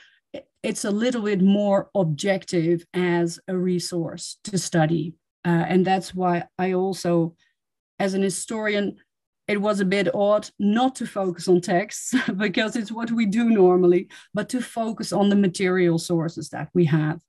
it's 0.63 0.85
a 0.85 0.91
little 0.91 1.23
bit 1.23 1.41
more 1.41 1.91
objective 1.95 2.85
as 2.93 3.39
a 3.49 3.57
resource 3.57 4.39
to 4.45 4.59
study. 4.59 5.15
Uh, 5.45 5.65
and 5.69 5.87
that's 5.87 6.13
why 6.13 6.43
i 6.59 6.73
also 6.73 7.33
as 8.01 8.15
an 8.15 8.23
historian 8.23 8.97
it 9.49 9.61
was 9.61 9.79
a 9.79 9.85
bit 9.85 10.13
odd 10.15 10.51
not 10.59 10.97
to 10.97 11.07
focus 11.07 11.47
on 11.49 11.61
texts 11.61 12.15
because 12.37 12.77
it's 12.77 12.93
what 12.93 13.11
we 13.11 13.27
do 13.27 13.51
normally 13.51 14.09
but 14.35 14.49
to 14.49 14.61
focus 14.61 15.13
on 15.13 15.29
the 15.29 15.37
material 15.37 15.99
sources 15.99 16.49
that 16.51 16.69
we 16.75 16.85
have. 16.85 17.21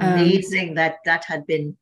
Um, 0.00 0.12
amazing 0.12 0.70
um, 0.70 0.74
that 0.76 0.98
that 1.04 1.24
had 1.24 1.46
been 1.46 1.76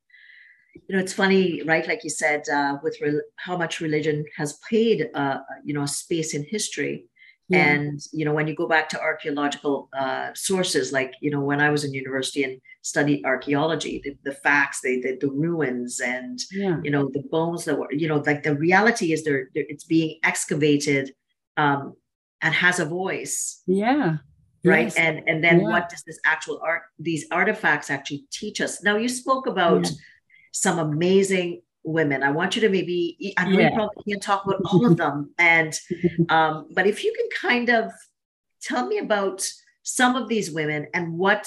you 0.75 0.97
know 0.97 0.99
it's 0.99 1.13
funny 1.13 1.63
right? 1.65 1.87
Like 1.87 2.03
you 2.03 2.11
said 2.11 2.49
uh, 2.49 2.79
with 2.83 2.97
re- 3.01 3.23
how 3.37 3.57
much 3.57 3.81
religion 3.81 4.25
has 4.37 4.59
played 4.69 5.11
uh, 5.15 5.39
you 5.65 5.75
know 5.75 5.83
a 5.83 5.89
space 5.89 6.35
in 6.35 6.45
history 6.45 7.07
yeah. 7.49 7.73
And 7.73 8.01
you 8.13 8.25
know, 8.25 8.33
when 8.33 8.49
you 8.49 8.55
go 8.55 8.67
back 8.67 8.89
to 8.91 9.01
archaeological 9.01 9.89
uh, 9.97 10.31
sources, 10.35 10.93
like 10.93 11.13
you 11.21 11.31
know, 11.31 11.41
when 11.41 11.61
I 11.61 11.71
was 11.71 11.85
in 11.85 11.93
university 11.93 12.43
and 12.43 12.61
studied 12.83 13.25
archaeology, 13.25 14.01
the, 14.03 14.17
the 14.25 14.35
facts, 14.35 14.81
the, 14.83 15.01
the, 15.03 15.19
the 15.21 15.31
ruins, 15.31 16.01
and 16.01 16.39
yeah. 16.51 16.79
you 16.83 16.91
know, 16.91 17.11
the 17.13 17.23
bones 17.31 17.65
that 17.67 17.79
were, 17.79 17.93
you 17.93 18.09
know, 18.09 18.23
like 18.27 18.43
the 18.43 18.57
reality 18.57 19.13
is 19.13 19.25
there, 19.25 19.49
it's 19.55 19.85
being 19.85 20.19
excavated, 20.23 21.13
um, 21.57 21.95
and 22.41 22.55
has 22.55 22.81
a 22.81 22.87
voice. 22.87 23.63
Yeah. 23.67 24.17
Right. 24.65 24.85
Yes. 24.85 24.97
And 24.97 25.23
and 25.27 25.45
then 25.45 25.61
yeah. 25.61 25.69
what 25.69 25.91
does 25.91 26.03
this 26.05 26.19
actual 26.25 26.61
art, 26.65 26.83
these 26.99 27.27
artifacts 27.31 27.91
actually 27.91 28.25
teach 28.31 28.63
us? 28.63 28.83
Now 28.83 28.97
you 28.97 29.11
spoke 29.11 29.47
about 29.47 29.91
some 30.53 30.79
amazing 30.79 31.61
women. 31.85 32.23
I 32.23 32.31
want 32.31 32.57
you 32.57 32.63
to 32.63 32.69
maybe, 32.69 33.35
I 33.37 33.49
know 33.49 33.59
yeah. 33.59 33.69
you 33.69 33.75
probably 33.75 34.03
can't 34.09 34.23
talk 34.23 34.45
about 34.45 34.63
all 34.65 34.87
of 34.87 34.97
them. 34.97 35.31
And, 35.39 35.79
um, 36.31 36.69
but 36.73 36.87
if 36.87 37.05
you 37.05 37.15
can 37.15 37.29
kind 37.51 37.69
of 37.69 37.93
tell 38.63 38.87
me 38.87 38.99
about 38.99 39.47
some 39.83 40.17
of 40.17 40.29
these 40.29 40.51
women 40.51 40.87
and 40.95 41.19
what 41.19 41.47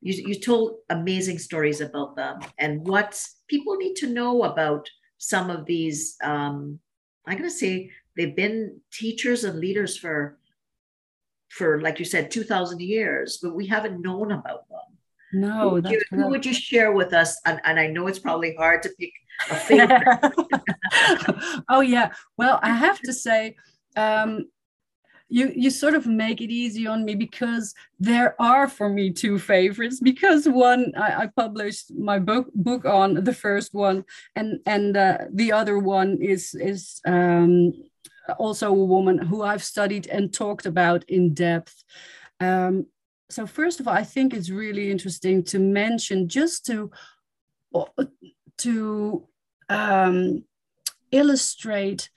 you, 0.00 0.14
you 0.28 0.34
told 0.34 0.78
amazing 0.90 1.38
stories 1.38 1.80
about 1.80 2.16
them 2.16 2.40
and 2.58 2.86
what 2.86 3.22
people 3.48 3.76
need 3.76 3.94
to 3.96 4.06
know 4.06 4.44
about 4.44 4.88
some 5.18 5.50
of 5.50 5.66
these. 5.66 6.16
Um, 6.22 6.78
I'm 7.26 7.38
going 7.38 7.48
to 7.48 7.56
say 7.56 7.90
they've 8.16 8.36
been 8.36 8.80
teachers 8.92 9.44
and 9.44 9.58
leaders 9.58 9.96
for, 9.96 10.38
for 11.48 11.80
like 11.80 11.98
you 11.98 12.04
said, 12.04 12.30
2000 12.30 12.80
years, 12.80 13.38
but 13.42 13.54
we 13.54 13.66
haven't 13.66 14.02
known 14.02 14.32
about 14.32 14.68
them. 14.68 14.78
No, 15.32 15.80
who, 15.80 15.90
you, 15.90 16.02
who 16.10 16.28
would 16.28 16.46
you 16.46 16.54
share 16.54 16.92
with 16.92 17.12
us? 17.12 17.40
And, 17.44 17.60
and 17.64 17.80
I 17.80 17.88
know 17.88 18.06
it's 18.06 18.20
probably 18.20 18.54
hard 18.54 18.82
to 18.84 18.90
pick 18.90 19.10
a 19.50 19.56
favorite. 19.56 20.18
oh 21.68 21.80
yeah. 21.80 22.12
Well, 22.36 22.58
I 22.62 22.70
have 22.70 23.00
to 23.00 23.12
say, 23.12 23.56
um, 23.96 24.46
you 25.28 25.52
you 25.56 25.70
sort 25.70 25.94
of 25.94 26.06
make 26.06 26.40
it 26.40 26.50
easy 26.50 26.86
on 26.86 27.04
me 27.04 27.14
because 27.14 27.74
there 27.98 28.40
are 28.40 28.68
for 28.68 28.88
me 28.88 29.10
two 29.10 29.38
favorites 29.38 29.98
because 30.00 30.46
one 30.46 30.92
I, 30.96 31.22
I 31.22 31.26
published 31.34 31.92
my 31.94 32.18
book 32.18 32.48
book 32.54 32.84
on 32.84 33.24
the 33.24 33.32
first 33.32 33.74
one 33.74 34.04
and 34.36 34.60
and 34.66 34.96
uh, 34.96 35.18
the 35.32 35.52
other 35.52 35.78
one 35.78 36.18
is 36.20 36.54
is 36.54 37.00
um, 37.06 37.72
also 38.38 38.68
a 38.70 38.84
woman 38.94 39.18
who 39.18 39.42
I've 39.42 39.64
studied 39.64 40.06
and 40.06 40.32
talked 40.32 40.66
about 40.66 41.04
in 41.08 41.34
depth. 41.34 41.84
Um, 42.40 42.86
so 43.30 43.46
first 43.46 43.80
of 43.80 43.88
all, 43.88 43.94
I 43.94 44.04
think 44.04 44.34
it's 44.34 44.50
really 44.50 44.90
interesting 44.90 45.42
to 45.44 45.58
mention 45.58 46.28
just 46.28 46.66
to 46.66 46.90
to 48.58 49.26
um, 49.68 50.44
illustrate 51.10 52.10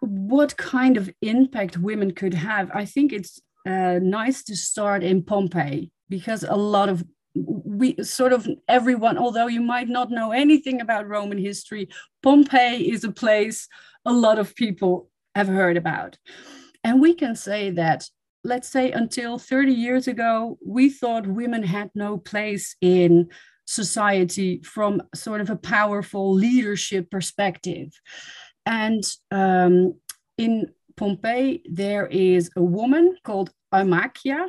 what 0.00 0.56
kind 0.56 0.96
of 0.96 1.10
impact 1.20 1.76
women 1.76 2.12
could 2.12 2.34
have. 2.34 2.70
I 2.72 2.84
think 2.84 3.12
it's 3.12 3.40
uh, 3.66 3.98
nice 4.00 4.42
to 4.44 4.56
start 4.56 5.02
in 5.02 5.22
Pompeii 5.22 5.90
because 6.08 6.42
a 6.42 6.56
lot 6.56 6.88
of 6.88 7.04
we 7.34 7.94
sort 8.02 8.32
of 8.32 8.48
everyone, 8.66 9.16
although 9.18 9.46
you 9.46 9.60
might 9.60 9.88
not 9.88 10.10
know 10.10 10.32
anything 10.32 10.80
about 10.80 11.06
Roman 11.06 11.38
history, 11.38 11.88
Pompeii 12.22 12.90
is 12.90 13.04
a 13.04 13.12
place 13.12 13.68
a 14.04 14.12
lot 14.12 14.38
of 14.38 14.56
people 14.56 15.10
have 15.34 15.46
heard 15.46 15.76
about. 15.76 16.18
And 16.82 17.00
we 17.00 17.14
can 17.14 17.36
say 17.36 17.70
that 17.70 18.08
let's 18.44 18.68
say 18.68 18.90
until 18.90 19.38
30 19.38 19.72
years 19.72 20.08
ago, 20.08 20.58
we 20.64 20.88
thought 20.90 21.26
women 21.26 21.62
had 21.62 21.90
no 21.94 22.18
place 22.18 22.76
in 22.80 23.28
society 23.68 24.62
from 24.62 25.02
sort 25.14 25.42
of 25.42 25.50
a 25.50 25.56
powerful 25.56 26.32
leadership 26.32 27.10
perspective. 27.10 27.92
And 28.64 29.04
um, 29.30 29.94
in 30.38 30.70
Pompeii, 30.96 31.62
there 31.70 32.06
is 32.06 32.50
a 32.56 32.62
woman 32.62 33.16
called 33.24 33.50
Eumachia, 33.72 34.46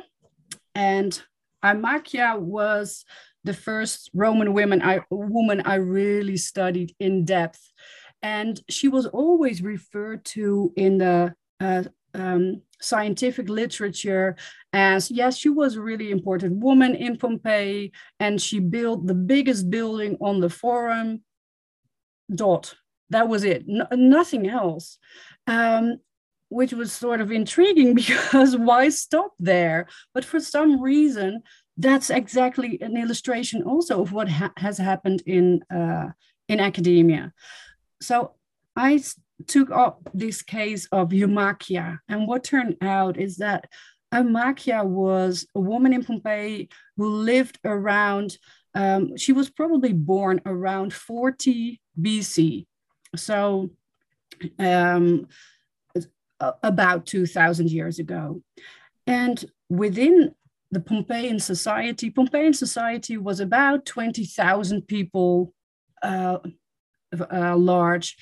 and 0.74 1.22
Eumachia 1.62 2.38
was 2.38 3.04
the 3.44 3.52
first 3.52 4.10
Roman 4.14 4.54
woman 4.54 4.80
I, 4.80 5.00
woman 5.10 5.60
I 5.66 5.74
really 5.74 6.38
studied 6.38 6.94
in 6.98 7.26
depth. 7.26 7.60
And 8.22 8.58
she 8.70 8.88
was 8.88 9.04
always 9.04 9.62
referred 9.62 10.24
to 10.36 10.72
in 10.76 10.98
the 10.98 11.34
uh, 11.60 11.84
um, 12.14 12.62
scientific 12.80 13.48
literature 13.48 14.36
as 14.72 15.10
yes, 15.10 15.36
she 15.36 15.48
was 15.48 15.76
a 15.76 15.82
really 15.82 16.10
important 16.10 16.62
woman 16.62 16.94
in 16.94 17.16
Pompeii 17.16 17.92
and 18.18 18.40
she 18.40 18.60
built 18.60 19.06
the 19.06 19.14
biggest 19.14 19.70
building 19.70 20.16
on 20.20 20.40
the 20.40 20.50
forum. 20.50 21.22
Dot. 22.32 22.74
That 23.10 23.28
was 23.28 23.42
it, 23.42 23.64
no, 23.66 23.86
nothing 23.92 24.48
else. 24.48 24.98
Um, 25.46 25.98
which 26.48 26.72
was 26.72 26.92
sort 26.92 27.20
of 27.20 27.32
intriguing 27.32 27.94
because 28.02 28.56
why 28.56 28.88
stop 28.88 29.32
there? 29.38 29.86
But 30.12 30.24
for 30.24 30.40
some 30.40 30.80
reason, 30.80 31.42
that's 31.76 32.10
exactly 32.10 32.78
an 32.82 32.96
illustration 32.96 33.62
also 33.62 34.02
of 34.02 34.12
what 34.12 34.28
ha- 34.28 34.52
has 34.58 34.76
happened 34.76 35.22
in 35.26 35.62
uh, 35.74 36.08
in 36.48 36.60
academia. 36.60 37.32
So 38.02 38.34
I 38.76 39.02
took 39.46 39.70
up 39.70 40.08
this 40.14 40.42
case 40.42 40.86
of 40.92 41.10
Eumachia. 41.10 41.98
And 42.08 42.26
what 42.26 42.44
turned 42.44 42.76
out 42.80 43.18
is 43.18 43.38
that 43.38 43.66
Eumachia 44.12 44.84
was 44.84 45.46
a 45.54 45.60
woman 45.60 45.92
in 45.92 46.04
Pompeii 46.04 46.68
who 46.96 47.08
lived 47.08 47.58
around, 47.64 48.36
um, 48.74 49.16
she 49.16 49.32
was 49.32 49.50
probably 49.50 49.92
born 49.92 50.40
around 50.46 50.92
40 50.92 51.80
BC. 52.00 52.66
So 53.16 53.70
um, 54.58 55.26
about 56.62 57.06
2000 57.06 57.70
years 57.70 57.98
ago. 57.98 58.42
And 59.06 59.44
within 59.68 60.34
the 60.70 60.80
Pompeian 60.80 61.40
society, 61.40 62.10
Pompeian 62.10 62.54
society 62.54 63.16
was 63.16 63.40
about 63.40 63.86
20,000 63.86 64.86
people 64.86 65.52
uh, 66.02 66.38
uh, 67.32 67.56
large. 67.56 68.16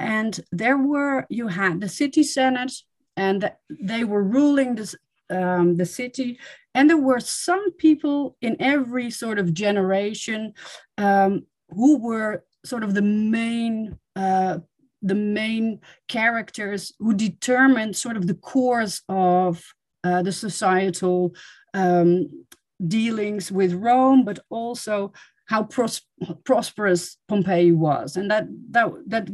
And 0.00 0.40
there 0.50 0.78
were, 0.78 1.26
you 1.28 1.48
had 1.48 1.80
the 1.80 1.88
city 1.88 2.22
senate, 2.22 2.72
and 3.16 3.52
they 3.68 4.02
were 4.02 4.22
ruling 4.22 4.74
this, 4.74 4.96
um, 5.28 5.76
the 5.76 5.84
city. 5.84 6.38
And 6.74 6.88
there 6.88 6.96
were 6.96 7.20
some 7.20 7.72
people 7.72 8.36
in 8.40 8.56
every 8.60 9.10
sort 9.10 9.38
of 9.38 9.52
generation 9.52 10.54
um, 10.96 11.46
who 11.68 11.98
were 11.98 12.44
sort 12.64 12.82
of 12.82 12.94
the 12.94 13.02
main 13.02 13.98
uh, 14.16 14.58
the 15.02 15.14
main 15.14 15.80
characters 16.08 16.92
who 16.98 17.14
determined 17.14 17.96
sort 17.96 18.18
of 18.18 18.26
the 18.26 18.34
course 18.34 19.00
of 19.08 19.62
uh, 20.04 20.22
the 20.22 20.32
societal 20.32 21.34
um, 21.72 22.28
dealings 22.86 23.50
with 23.50 23.72
Rome, 23.72 24.24
but 24.24 24.38
also 24.50 25.12
how 25.50 25.64
pros- 25.64 26.06
prosperous 26.44 27.16
Pompeii 27.28 27.72
was, 27.72 28.16
and 28.16 28.30
that 28.30 28.46
that 28.70 28.86
that 29.06 29.24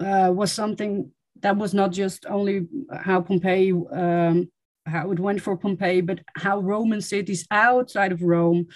uh, 0.00 0.32
was 0.32 0.52
something 0.52 1.12
that 1.42 1.56
was 1.56 1.72
not 1.72 1.92
just 1.92 2.26
only 2.26 2.66
how 2.92 3.20
Pompeii 3.20 3.72
um, 3.92 4.50
how 4.86 5.12
it 5.12 5.20
went 5.20 5.40
for 5.40 5.56
Pompeii, 5.56 6.00
but 6.00 6.20
how 6.36 6.58
Roman 6.58 7.00
cities 7.00 7.46
outside 7.50 8.10
of 8.10 8.22
Rome 8.22 8.66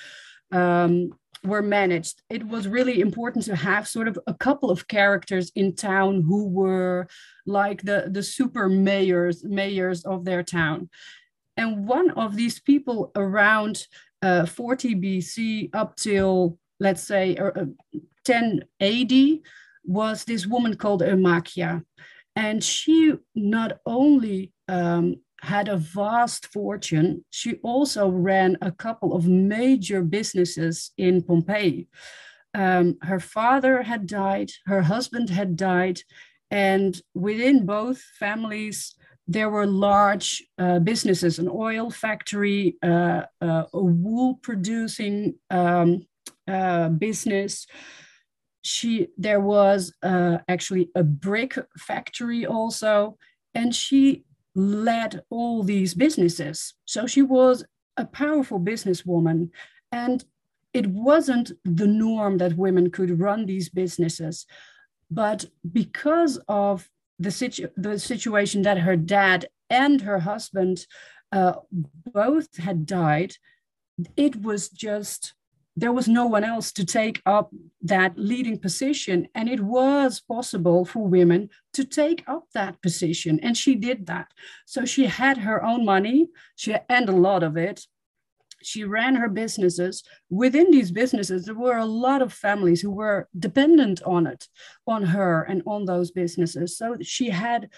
um, 0.52 1.10
were 1.42 1.62
managed. 1.62 2.22
It 2.30 2.46
was 2.46 2.68
really 2.68 3.00
important 3.00 3.44
to 3.46 3.56
have 3.56 3.88
sort 3.88 4.06
of 4.06 4.16
a 4.28 4.34
couple 4.34 4.70
of 4.70 4.86
characters 4.86 5.50
in 5.56 5.74
town 5.74 6.22
who 6.22 6.48
were 6.48 7.08
like 7.44 7.82
the, 7.82 8.08
the 8.10 8.22
super 8.22 8.68
mayors, 8.68 9.44
mayors 9.44 10.04
of 10.04 10.24
their 10.24 10.44
town. 10.44 10.88
And 11.56 11.86
one 11.86 12.10
of 12.10 12.36
these 12.36 12.60
people 12.60 13.10
around 13.14 13.86
uh, 14.22 14.46
40 14.46 14.94
BC 14.94 15.70
up 15.74 15.96
till, 15.96 16.58
let's 16.84 17.02
say, 17.02 17.36
uh, 17.36 17.66
10 18.24 18.62
AD 18.80 19.12
was 19.84 20.24
this 20.24 20.46
woman 20.46 20.76
called 20.76 21.02
Eumachia. 21.02 21.82
And 22.36 22.62
she 22.62 23.14
not 23.34 23.78
only 23.86 24.52
um, 24.68 25.16
had 25.40 25.68
a 25.68 25.76
vast 25.76 26.46
fortune. 26.46 27.24
She 27.30 27.56
also 27.62 28.08
ran 28.08 28.56
a 28.60 28.72
couple 28.72 29.14
of 29.14 29.26
major 29.26 30.02
businesses 30.02 30.92
in 30.96 31.22
Pompeii. 31.22 31.86
Um, 32.54 32.96
her 33.02 33.20
father 33.20 33.82
had 33.82 34.06
died, 34.06 34.50
her 34.66 34.82
husband 34.82 35.28
had 35.30 35.56
died, 35.56 36.00
and 36.50 37.00
within 37.14 37.66
both 37.66 38.00
families, 38.18 38.94
there 39.26 39.50
were 39.50 39.66
large 39.66 40.44
uh, 40.58 40.78
businesses 40.78 41.38
an 41.38 41.48
oil 41.48 41.90
factory, 41.90 42.76
uh, 42.82 43.22
uh, 43.40 43.64
a 43.72 43.82
wool 43.82 44.38
producing 44.42 45.34
um, 45.50 46.06
uh, 46.48 46.88
business. 46.88 47.66
She, 48.62 49.08
there 49.18 49.40
was 49.40 49.92
uh, 50.02 50.38
actually 50.48 50.90
a 50.94 51.02
brick 51.02 51.58
factory 51.78 52.46
also, 52.46 53.18
and 53.54 53.74
she 53.74 54.24
led 54.54 55.22
all 55.30 55.62
these 55.62 55.94
businesses. 55.94 56.74
So 56.84 57.06
she 57.06 57.22
was 57.22 57.64
a 57.96 58.04
powerful 58.04 58.60
businesswoman. 58.60 59.50
And 59.92 60.24
it 60.72 60.86
wasn't 60.88 61.52
the 61.64 61.86
norm 61.86 62.38
that 62.38 62.56
women 62.56 62.90
could 62.90 63.20
run 63.20 63.46
these 63.46 63.68
businesses. 63.68 64.46
But 65.10 65.44
because 65.72 66.38
of 66.48 66.88
the, 67.18 67.30
situ- 67.30 67.68
the 67.76 67.98
situation 67.98 68.62
that 68.62 68.78
her 68.78 68.96
dad 68.96 69.46
and 69.70 70.00
her 70.02 70.20
husband 70.20 70.86
uh, 71.30 71.54
both 71.70 72.56
had 72.56 72.86
died, 72.86 73.34
it 74.16 74.42
was 74.42 74.68
just 74.68 75.34
there 75.76 75.92
was 75.92 76.06
no 76.06 76.26
one 76.26 76.44
else 76.44 76.72
to 76.72 76.84
take 76.84 77.20
up 77.26 77.52
that 77.82 78.16
leading 78.16 78.58
position. 78.58 79.28
And 79.34 79.48
it 79.48 79.60
was 79.60 80.20
possible 80.20 80.84
for 80.84 81.06
women 81.06 81.50
to 81.72 81.84
take 81.84 82.22
up 82.28 82.44
that 82.54 82.80
position. 82.80 83.40
And 83.40 83.56
she 83.56 83.74
did 83.74 84.06
that. 84.06 84.28
So 84.66 84.84
she 84.84 85.06
had 85.06 85.38
her 85.38 85.64
own 85.64 85.84
money, 85.84 86.28
she 86.54 86.76
and 86.88 87.08
a 87.08 87.12
lot 87.12 87.42
of 87.42 87.56
it. 87.56 87.86
She 88.62 88.84
ran 88.84 89.16
her 89.16 89.28
businesses. 89.28 90.04
Within 90.30 90.70
these 90.70 90.90
businesses, 90.90 91.44
there 91.44 91.54
were 91.54 91.76
a 91.76 91.84
lot 91.84 92.22
of 92.22 92.32
families 92.32 92.80
who 92.80 92.90
were 92.90 93.28
dependent 93.38 94.02
on 94.04 94.26
it, 94.26 94.48
on 94.86 95.02
her 95.02 95.42
and 95.42 95.62
on 95.66 95.84
those 95.84 96.10
businesses. 96.12 96.78
So 96.78 96.96
she 97.02 97.28
had 97.28 97.68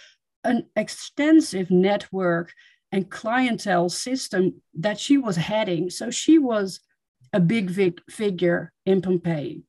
an 0.44 0.66
extensive 0.76 1.70
network 1.72 2.52
and 2.92 3.10
clientele 3.10 3.88
system 3.88 4.62
that 4.74 5.00
she 5.00 5.18
was 5.18 5.36
heading. 5.36 5.90
So 5.90 6.10
she 6.10 6.38
was 6.38 6.80
a 7.32 7.40
big, 7.40 7.74
big 7.74 8.00
figure 8.10 8.72
in 8.84 9.02
Pompeii. 9.02 9.62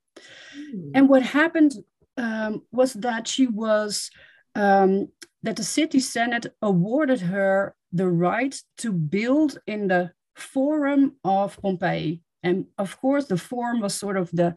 Mm. 0.55 0.91
And 0.95 1.09
what 1.09 1.23
happened 1.23 1.73
um, 2.17 2.63
was 2.71 2.93
that 2.93 3.27
she 3.27 3.47
was, 3.47 4.09
um, 4.55 5.09
that 5.43 5.55
the 5.55 5.63
city 5.63 5.99
senate 5.99 6.47
awarded 6.61 7.21
her 7.21 7.75
the 7.91 8.07
right 8.07 8.55
to 8.79 8.91
build 8.91 9.59
in 9.67 9.87
the 9.87 10.11
Forum 10.35 11.15
of 11.23 11.59
Pompeii. 11.61 12.21
And 12.43 12.65
of 12.77 12.99
course, 12.99 13.25
the 13.25 13.37
Forum 13.37 13.81
was 13.81 13.95
sort 13.95 14.17
of 14.17 14.29
the 14.31 14.55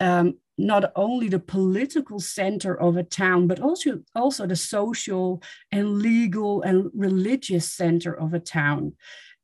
um, 0.00 0.38
not 0.60 0.92
only 0.94 1.28
the 1.28 1.38
political 1.38 2.20
center 2.20 2.78
of 2.78 2.96
a 2.96 3.02
town, 3.02 3.46
but 3.46 3.60
also, 3.60 4.00
also 4.14 4.46
the 4.46 4.56
social 4.56 5.42
and 5.72 5.98
legal 6.02 6.62
and 6.62 6.90
religious 6.94 7.72
center 7.72 8.12
of 8.12 8.34
a 8.34 8.40
town. 8.40 8.92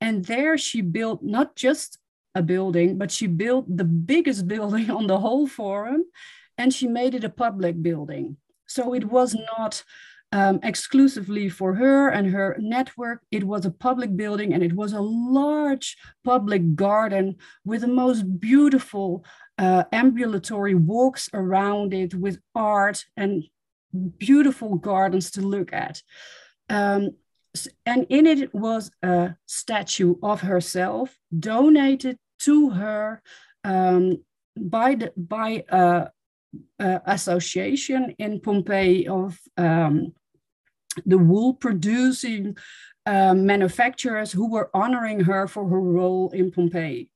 And 0.00 0.24
there 0.26 0.58
she 0.58 0.82
built 0.82 1.22
not 1.22 1.56
just 1.56 1.98
a 2.36 2.42
building, 2.42 2.98
but 2.98 3.10
she 3.10 3.26
built 3.26 3.64
the 3.76 3.84
biggest 3.84 4.46
building 4.54 4.90
on 4.90 5.06
the 5.06 5.18
whole 5.18 5.46
forum 5.46 6.04
and 6.58 6.72
she 6.72 6.86
made 6.86 7.14
it 7.14 7.24
a 7.24 7.30
public 7.30 7.82
building. 7.82 8.36
So 8.66 8.94
it 8.94 9.04
was 9.04 9.36
not 9.56 9.82
um, 10.32 10.60
exclusively 10.62 11.48
for 11.48 11.74
her 11.74 12.08
and 12.08 12.30
her 12.30 12.56
network. 12.58 13.22
It 13.30 13.44
was 13.44 13.64
a 13.64 13.70
public 13.70 14.16
building 14.16 14.52
and 14.52 14.62
it 14.62 14.74
was 14.74 14.92
a 14.92 15.00
large 15.00 15.96
public 16.24 16.74
garden 16.74 17.36
with 17.64 17.82
the 17.82 17.88
most 17.88 18.40
beautiful 18.40 19.24
uh, 19.58 19.84
ambulatory 19.92 20.74
walks 20.74 21.30
around 21.32 21.94
it 21.94 22.14
with 22.14 22.38
art 22.54 23.04
and 23.16 23.44
beautiful 24.18 24.76
gardens 24.76 25.30
to 25.32 25.40
look 25.40 25.72
at. 25.72 26.02
Um, 26.68 27.12
and 27.86 28.06
in 28.10 28.26
it 28.26 28.54
was 28.54 28.90
a 29.02 29.36
statue 29.46 30.16
of 30.22 30.42
herself 30.42 31.16
donated 31.38 32.18
to 32.46 32.70
her 32.70 33.22
um, 33.64 34.18
by 34.56 34.94
the 34.94 35.12
by 35.16 35.64
a, 35.68 36.08
a, 36.78 37.00
association 37.06 38.14
in 38.18 38.40
Pompeii 38.40 39.06
of 39.06 39.38
um, 39.56 40.12
the 41.04 41.18
wool 41.18 41.54
producing 41.54 42.56
uh, 43.04 43.34
manufacturers 43.34 44.32
who 44.32 44.50
were 44.50 44.70
honoring 44.72 45.20
her 45.20 45.46
for 45.46 45.68
her 45.68 45.80
role 45.80 46.30
in 46.30 46.50
Pompeii. 46.50 47.10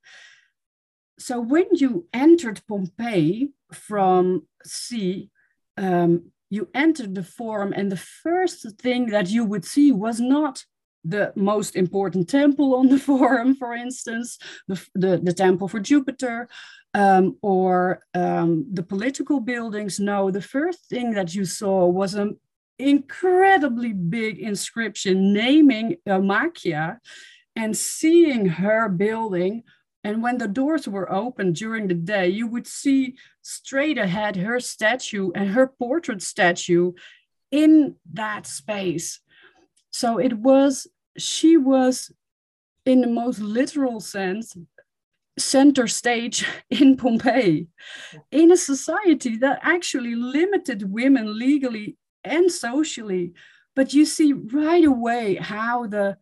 So 1.19 1.41
when 1.41 1.67
you 1.73 2.07
entered 2.13 2.63
Pompeii 2.69 3.51
from 3.73 4.47
sea, 4.65 5.31
um, 5.77 6.33
you 6.51 6.69
entered 6.75 7.15
the 7.15 7.23
forum, 7.23 7.73
and 7.77 7.91
the 7.91 8.05
first 8.25 8.69
thing 8.81 9.07
that 9.07 9.29
you 9.29 9.45
would 9.45 9.65
see 9.65 9.93
was 9.93 10.21
not 10.21 10.65
the 11.05 11.33
most 11.37 11.77
important 11.77 12.29
temple 12.29 12.75
on 12.75 12.89
the 12.89 12.99
forum, 13.09 13.55
for 13.55 13.75
instance, 13.75 14.39
the, 14.69 14.87
the, 14.95 15.21
the 15.23 15.33
temple 15.33 15.69
for 15.69 15.81
Jupiter, 15.81 16.49
um, 16.95 17.37
or 17.43 18.03
um, 18.15 18.67
the 18.73 18.83
political 18.83 19.41
buildings. 19.41 20.01
No, 20.01 20.31
the 20.31 20.43
first 20.43 20.87
thing 20.87 21.13
that 21.13 21.35
you 21.35 21.45
saw 21.45 21.87
was 21.87 22.15
an 22.15 22.39
incredibly 22.79 23.93
big 23.93 24.39
inscription 24.39 25.33
naming 25.33 25.97
Eumachia 26.09 26.99
and 27.55 27.77
seeing 27.77 28.47
her 28.47 28.89
building. 28.89 29.63
And 30.03 30.23
when 30.23 30.39
the 30.39 30.49
doors 30.49 30.89
were 30.89 31.13
open 31.13 31.53
during 31.53 31.89
the 31.89 31.95
day, 31.95 32.29
you 32.29 32.47
would 32.47 32.67
see 32.67 33.17
straight 33.43 33.99
ahead 33.99 34.37
her 34.37 34.59
statue 34.59 35.31
and 35.35 35.51
her 35.51 35.67
portrait 35.67 36.23
statue 36.23 36.93
in 37.51 37.97
that 38.15 38.47
space. 38.47 39.21
So 39.91 40.19
it 40.19 40.35
was, 40.35 40.87
she 41.17 41.57
was, 41.57 42.11
in 42.87 43.01
the 43.03 43.09
most 43.09 43.41
literal 43.41 44.01
sense, 44.01 44.57
center 45.39 45.87
stage 45.87 46.47
in 46.71 46.97
Pompeii, 46.97 47.69
in 48.31 48.51
a 48.51 48.57
society 48.57 49.37
that 49.39 49.61
actually 49.63 50.15
limited 50.15 50.91
women 50.91 51.39
legally 51.39 51.97
and 52.25 52.51
socially. 52.51 53.33
But 53.77 53.95
you 53.95 54.05
see 54.05 54.33
right 54.33 54.85
away 54.85 55.37
how 55.37 55.87
the 55.87 56.19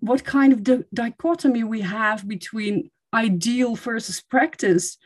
what 0.00 0.24
kind 0.24 0.52
of 0.52 0.62
di- 0.62 0.84
dichotomy 0.92 1.64
we 1.64 1.80
have 1.80 2.28
between 2.28 2.90
ideal 3.14 3.74
versus 3.74 4.20
practice 4.20 4.98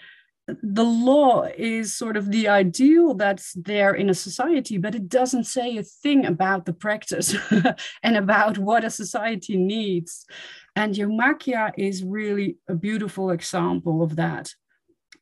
the 0.63 0.85
law 0.85 1.47
is 1.57 1.95
sort 1.95 2.17
of 2.17 2.31
the 2.31 2.49
ideal 2.49 3.15
that's 3.15 3.53
there 3.55 3.95
in 3.95 4.11
a 4.11 4.15
society, 4.15 4.79
but 4.79 4.95
it 4.95 5.09
doesn't 5.09 5.45
say 5.45 5.77
a 5.77 5.83
thing 5.83 6.27
about 6.27 6.67
the 6.67 6.73
practice 6.73 7.35
and 8.03 8.17
about 8.17 8.59
what 8.59 8.85
a 8.85 8.91
society 8.91 9.57
needs. 9.57 10.27
And 10.75 10.95
Eumachia 10.95 11.73
is 11.77 12.03
really 12.03 12.57
a 12.69 12.75
beautiful 12.75 13.31
example 13.31 14.03
of 14.03 14.17
that. 14.17 14.55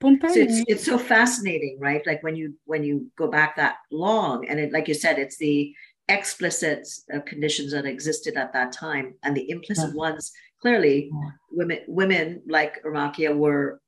Pompeii. 0.01 0.33
So 0.33 0.41
it's, 0.41 0.65
it's 0.67 0.85
so 0.85 0.99
fascinating, 0.99 1.79
right? 1.79 2.05
Like 2.07 2.23
when 2.23 2.35
you 2.35 2.55
when 2.65 2.83
you 2.83 3.11
go 3.17 3.29
back 3.29 3.57
that 3.57 3.77
long, 3.93 4.49
and 4.49 4.59
it, 4.59 4.73
like 4.73 4.89
you 4.89 4.95
said, 4.95 5.19
it's 5.19 5.37
the 5.37 5.75
explicit 6.09 6.89
uh, 7.15 7.21
conditions 7.21 7.73
that 7.73 7.85
existed 7.85 8.37
at 8.37 8.53
that 8.55 8.73
time, 8.73 9.15
and 9.23 9.37
the 9.37 9.49
implicit 9.51 9.91
yeah. 9.91 9.97
ones. 9.97 10.33
Clearly, 10.63 11.11
yeah. 11.13 11.31
women 11.53 11.79
women 11.87 12.43
like 12.49 12.83
Eumachia 12.83 13.37
were 13.37 13.81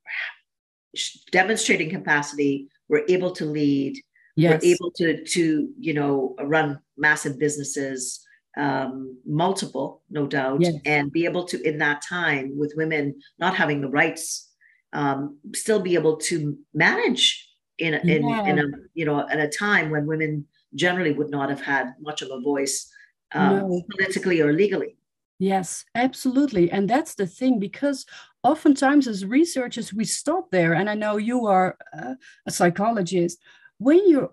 demonstrating 1.31 1.91
capacity, 1.91 2.69
were 2.89 3.03
able 3.09 3.31
to 3.33 3.45
lead, 3.45 3.97
yes. 4.37 4.53
were 4.53 4.69
able 4.69 4.91
to 4.93 5.25
to 5.25 5.69
you 5.79 5.95
know 5.95 6.35
run 6.43 6.81
massive 6.97 7.39
businesses 7.39 8.25
um, 8.57 9.19
multiple 9.27 10.03
no 10.11 10.27
doubt 10.27 10.61
yes. 10.61 10.75
and 10.85 11.11
be 11.11 11.25
able 11.25 11.45
to 11.45 11.61
in 11.63 11.79
that 11.79 12.03
time 12.03 12.53
with 12.57 12.75
women 12.77 13.15
not 13.39 13.55
having 13.57 13.81
the 13.81 13.89
rights 13.89 14.51
um, 14.93 15.39
still 15.55 15.81
be 15.81 15.95
able 15.95 16.17
to 16.19 16.57
manage 16.75 17.49
in, 17.79 17.95
in, 17.95 18.29
yeah. 18.29 18.47
in 18.47 18.59
a 18.59 18.65
you 18.95 19.05
know 19.05 19.27
at 19.29 19.41
a 19.41 19.49
time 19.49 19.91
when 19.91 20.07
women 20.07 20.47
generally 20.75 21.13
would 21.13 21.31
not 21.31 21.49
have 21.49 21.61
had 21.61 21.93
much 22.01 22.23
of 22.23 22.31
a 22.31 22.41
voice 22.41 22.91
um, 23.35 23.59
no. 23.59 23.83
politically 23.91 24.41
or 24.41 24.53
legally 24.53 24.97
yes 25.39 25.85
absolutely 25.95 26.71
and 26.71 26.89
that's 26.89 27.15
the 27.15 27.27
thing 27.27 27.59
because 27.59 28.05
oftentimes 28.43 29.07
as 29.07 29.25
researchers 29.25 29.93
we 29.93 30.05
stop 30.05 30.51
there. 30.51 30.73
And 30.73 30.89
i 30.91 30.95
know 30.95 31.17
you 31.17 31.47
are 31.47 31.77
uh, 31.97 32.15
a 32.47 32.51
psychologist. 32.51 33.39
When 33.79 34.07
you 34.07 34.31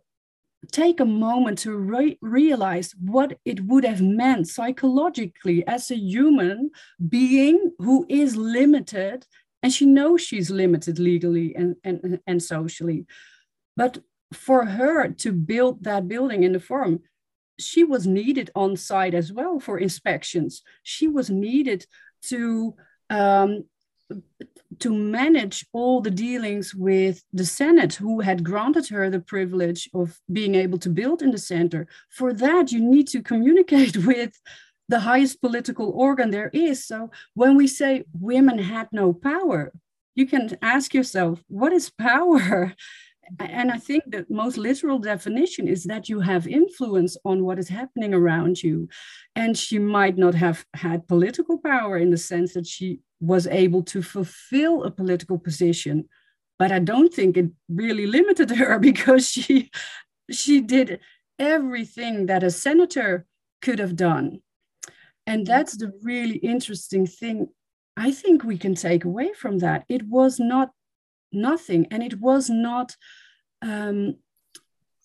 take 0.71 0.99
a 0.99 1.05
moment 1.05 1.59
to 1.59 1.75
re- 1.75 2.17
realize 2.21 2.93
what 2.99 3.37
it 3.45 3.61
would 3.61 3.85
have 3.85 4.01
meant 4.01 4.47
psychologically 4.47 5.65
as 5.67 5.89
a 5.89 5.95
human 5.95 6.69
being 7.07 7.71
who 7.79 8.05
is 8.09 8.35
limited 8.35 9.25
and 9.63 9.71
she 9.71 9.85
knows 9.85 10.21
she's 10.21 10.49
limited 10.51 10.99
legally 10.99 11.55
and, 11.55 11.77
and, 11.85 12.19
and 12.27 12.43
socially 12.43 13.05
but 13.77 13.99
for 14.33 14.65
her 14.65 15.07
to 15.07 15.31
build 15.31 15.81
that 15.85 16.09
building 16.09 16.43
in 16.43 16.51
the 16.51 16.59
forum 16.59 16.99
she 17.59 17.83
was 17.83 18.07
needed 18.07 18.49
on 18.55 18.77
site 18.77 19.13
as 19.13 19.31
well 19.31 19.59
for 19.59 19.77
inspections. 19.77 20.63
She 20.83 21.07
was 21.07 21.29
needed 21.29 21.85
to 22.23 22.75
um, 23.09 23.65
to 24.79 24.93
manage 24.93 25.65
all 25.73 26.01
the 26.01 26.11
dealings 26.11 26.73
with 26.73 27.23
the 27.33 27.45
Senate, 27.45 27.95
who 27.95 28.21
had 28.21 28.43
granted 28.43 28.87
her 28.89 29.09
the 29.09 29.19
privilege 29.19 29.89
of 29.93 30.19
being 30.31 30.55
able 30.55 30.77
to 30.79 30.89
build 30.89 31.21
in 31.21 31.31
the 31.31 31.37
center. 31.37 31.87
For 32.09 32.33
that, 32.33 32.71
you 32.71 32.79
need 32.79 33.07
to 33.09 33.21
communicate 33.21 33.97
with 34.05 34.39
the 34.87 35.01
highest 35.01 35.41
political 35.41 35.91
organ 35.91 36.31
there 36.31 36.49
is. 36.53 36.85
So 36.85 37.11
when 37.35 37.55
we 37.55 37.67
say 37.67 38.05
women 38.19 38.57
had 38.57 38.87
no 38.91 39.13
power, 39.13 39.71
you 40.15 40.25
can 40.25 40.57
ask 40.61 40.93
yourself, 40.93 41.43
what 41.47 41.71
is 41.73 41.89
power? 41.89 42.73
And 43.39 43.71
I 43.71 43.77
think 43.77 44.05
the 44.07 44.25
most 44.29 44.57
literal 44.57 44.97
definition 44.97 45.67
is 45.67 45.83
that 45.83 46.09
you 46.09 46.19
have 46.21 46.47
influence 46.47 47.15
on 47.23 47.43
what 47.43 47.59
is 47.59 47.69
happening 47.69 48.13
around 48.13 48.63
you. 48.63 48.89
And 49.35 49.55
she 49.55 49.77
might 49.77 50.17
not 50.17 50.33
have 50.33 50.65
had 50.73 51.07
political 51.07 51.59
power 51.59 51.97
in 51.97 52.09
the 52.09 52.17
sense 52.17 52.53
that 52.53 52.65
she 52.65 53.01
was 53.19 53.47
able 53.47 53.83
to 53.83 54.01
fulfill 54.01 54.83
a 54.83 54.91
political 54.91 55.37
position 55.37 56.07
but 56.57 56.71
i 56.71 56.79
don't 56.79 57.13
think 57.13 57.37
it 57.37 57.49
really 57.69 58.07
limited 58.07 58.49
her 58.61 58.79
because 58.79 59.29
she 59.29 59.69
she 60.31 60.61
did 60.61 60.99
everything 61.39 62.27
that 62.27 62.43
a 62.43 62.51
senator 62.51 63.25
could 63.61 63.79
have 63.79 63.95
done. 63.95 64.41
And 65.25 65.47
that's 65.47 65.77
the 65.77 65.93
really 66.03 66.37
interesting 66.37 67.07
thing 67.07 67.47
i 67.97 68.11
think 68.11 68.43
we 68.43 68.57
can 68.57 68.75
take 68.75 69.05
away 69.05 69.33
from 69.33 69.59
that. 69.59 69.85
It 69.89 70.03
was 70.07 70.39
not 70.39 70.71
nothing 71.31 71.87
and 71.91 72.01
it 72.03 72.19
was 72.19 72.49
not 72.49 72.95
um, 73.61 74.15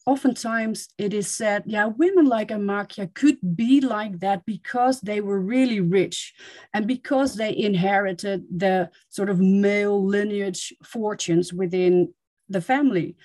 oftentimes 0.07 0.89
it 0.99 1.15
is 1.15 1.29
said, 1.29 1.63
yeah, 1.67 1.87
women 1.87 2.27
like 2.27 2.49
Eumachia 2.49 3.13
could 3.15 3.39
be 3.57 3.81
like 3.81 4.21
that 4.21 4.45
because 4.45 5.01
they 5.01 5.21
were 5.21 5.41
really 5.41 5.81
rich 5.81 6.35
and 6.75 6.87
because 6.87 7.37
they 7.37 7.57
inherited 7.57 8.45
the 8.51 8.91
sort 9.09 9.31
of 9.31 9.41
male 9.41 10.05
lineage 10.05 10.75
fortunes 10.85 11.53
within 11.53 12.13
the 12.49 12.61
family. 12.61 13.17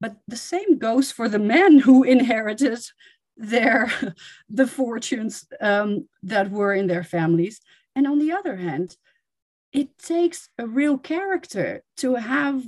But 0.00 0.16
the 0.26 0.36
same 0.36 0.78
goes 0.78 1.12
for 1.12 1.28
the 1.28 1.38
men 1.38 1.78
who 1.86 2.02
inherited 2.02 2.78
their 3.36 3.90
the 4.48 4.66
fortunes 4.66 5.46
um, 5.60 6.08
that 6.22 6.50
were 6.50 6.72
in 6.72 6.86
their 6.86 7.04
families. 7.04 7.60
And 7.94 8.06
on 8.06 8.18
the 8.18 8.32
other 8.32 8.56
hand, 8.56 8.96
it 9.72 9.98
takes 9.98 10.48
a 10.56 10.66
real 10.66 10.96
character 10.96 11.82
to 11.98 12.14
have 12.14 12.62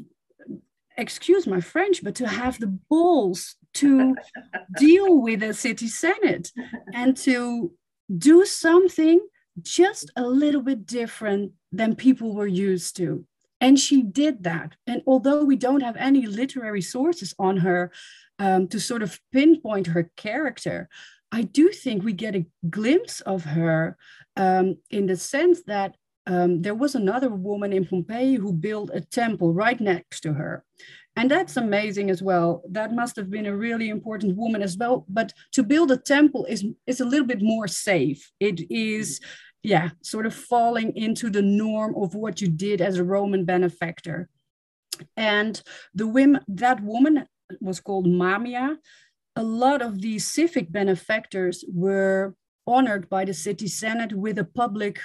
excuse 0.97 1.47
my 1.47 1.61
French, 1.61 2.03
but 2.03 2.15
to 2.17 2.29
have 2.29 2.59
the 2.59 2.79
balls 2.89 3.57
to 3.75 4.15
deal 4.79 5.21
with 5.21 5.43
a 5.43 5.55
city 5.55 5.89
senate 5.89 6.53
and 6.93 7.17
to 7.19 7.73
do 8.17 8.45
something 8.45 9.21
just 9.63 10.11
a 10.17 10.27
little 10.27 10.63
bit 10.63 10.87
different 10.87 11.53
than 11.73 11.97
people 11.97 12.35
were 12.35 12.47
used 12.47 12.97
to. 12.97 13.25
And 13.61 13.79
she 13.79 14.03
did 14.03 14.45
that. 14.45 14.77
And 14.87 15.03
although 15.07 15.45
we 15.45 15.57
don't 15.57 15.83
have 15.83 15.97
any 15.97 16.27
literary 16.27 16.83
sources 16.83 17.35
on 17.39 17.59
her 17.59 17.91
um, 18.39 18.69
to 18.69 18.79
sort 18.79 19.03
of 19.03 19.19
pinpoint 19.33 19.89
her 19.89 20.11
character, 20.17 20.89
I 21.33 21.43
do 21.43 21.71
think 21.71 22.05
we 22.05 22.13
get 22.13 22.37
a 22.37 22.47
glimpse 22.69 23.21
of 23.23 23.45
her 23.45 23.97
um, 24.37 24.77
in 24.91 25.07
the 25.07 25.17
sense 25.17 25.63
that 25.65 25.97
um, 26.27 26.63
there 26.63 26.75
was 26.75 26.95
another 26.95 27.31
woman 27.31 27.73
in 27.73 27.87
Pompeii 27.87 28.35
who 28.35 28.53
built 28.53 28.91
a 28.93 29.01
temple 29.01 29.53
right 29.53 29.81
next 29.81 30.21
to 30.21 30.33
her. 30.35 30.65
And 31.15 31.31
that's 31.31 31.57
amazing 31.57 32.11
as 32.11 32.23
well. 32.23 32.63
That 32.69 32.93
must 32.93 33.17
have 33.17 33.31
been 33.31 33.47
a 33.47 33.57
really 33.57 33.89
important 33.89 34.37
woman 34.37 34.63
as 34.63 34.77
well. 34.77 35.07
But 35.09 35.33
to 35.53 35.63
build 35.63 35.91
a 35.91 35.97
temple 35.97 36.45
is, 36.45 36.65
is 36.87 37.01
a 37.01 37.07
little 37.07 37.27
bit 37.27 37.41
more 37.41 37.67
safe. 37.69 38.31
It 38.39 38.71
is, 38.71 39.21
yeah, 39.63 39.91
sort 40.03 40.27
of 40.27 40.35
falling 40.35 40.95
into 40.95 41.31
the 41.31 41.43
norm 41.43 41.95
of 41.97 42.15
what 42.15 42.43
you 42.43 42.49
did 42.49 42.83
as 42.83 42.99
a 42.99 43.05
Roman 43.05 43.45
benefactor. 43.47 44.29
And 45.17 45.63
the 45.95 46.07
women, 46.07 46.43
that 46.49 46.83
woman 46.83 47.27
was 47.61 47.81
called 47.81 48.07
Mamia. 48.07 48.77
A 49.37 49.43
lot 49.43 49.81
of 49.81 50.03
these 50.03 50.27
civic 50.27 50.71
benefactors 50.71 51.65
were 51.69 52.35
honored 52.67 53.09
by 53.09 53.25
the 53.25 53.35
city 53.35 53.69
senate 53.69 54.13
with 54.13 54.39
a 54.39 54.45
public 54.45 54.99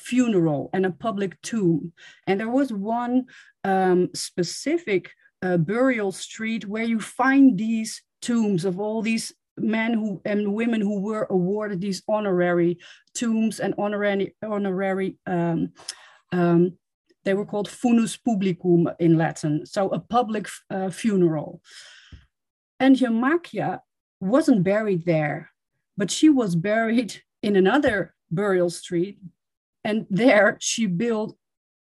funeral 0.00 0.70
and 0.72 0.86
a 0.86 0.90
public 0.90 1.40
tomb. 1.42 1.92
And 2.26 2.40
there 2.40 2.48
was 2.48 2.72
one 2.72 3.26
um, 3.64 4.10
specific 4.14 5.10
uh, 5.42 5.56
burial 5.56 6.12
street 6.12 6.66
where 6.66 6.84
you 6.84 7.00
find 7.00 7.58
these 7.58 8.02
tombs 8.22 8.64
of 8.64 8.80
all 8.80 9.02
these 9.02 9.32
men 9.58 9.94
who 9.94 10.20
and 10.24 10.52
women 10.52 10.80
who 10.80 11.00
were 11.00 11.26
awarded 11.30 11.80
these 11.80 12.02
honorary 12.08 12.78
tombs 13.14 13.58
and 13.58 13.74
honorary 13.78 14.34
honorary 14.42 15.16
um, 15.26 15.72
um, 16.32 16.76
they 17.26 17.34
were 17.34 17.44
called 17.44 17.68
funus 17.68 18.16
publicum 18.16 18.94
in 19.00 19.18
Latin, 19.18 19.66
so 19.66 19.88
a 19.88 19.98
public 19.98 20.48
uh, 20.70 20.90
funeral. 20.90 21.60
And 22.78 22.94
Eumachia 22.94 23.80
wasn't 24.20 24.62
buried 24.62 25.04
there, 25.04 25.50
but 25.96 26.10
she 26.10 26.28
was 26.28 26.54
buried 26.54 27.20
in 27.42 27.56
another 27.56 28.14
burial 28.30 28.70
street 28.70 29.18
and 29.86 30.06
there 30.10 30.58
she 30.60 30.84
built 30.86 31.36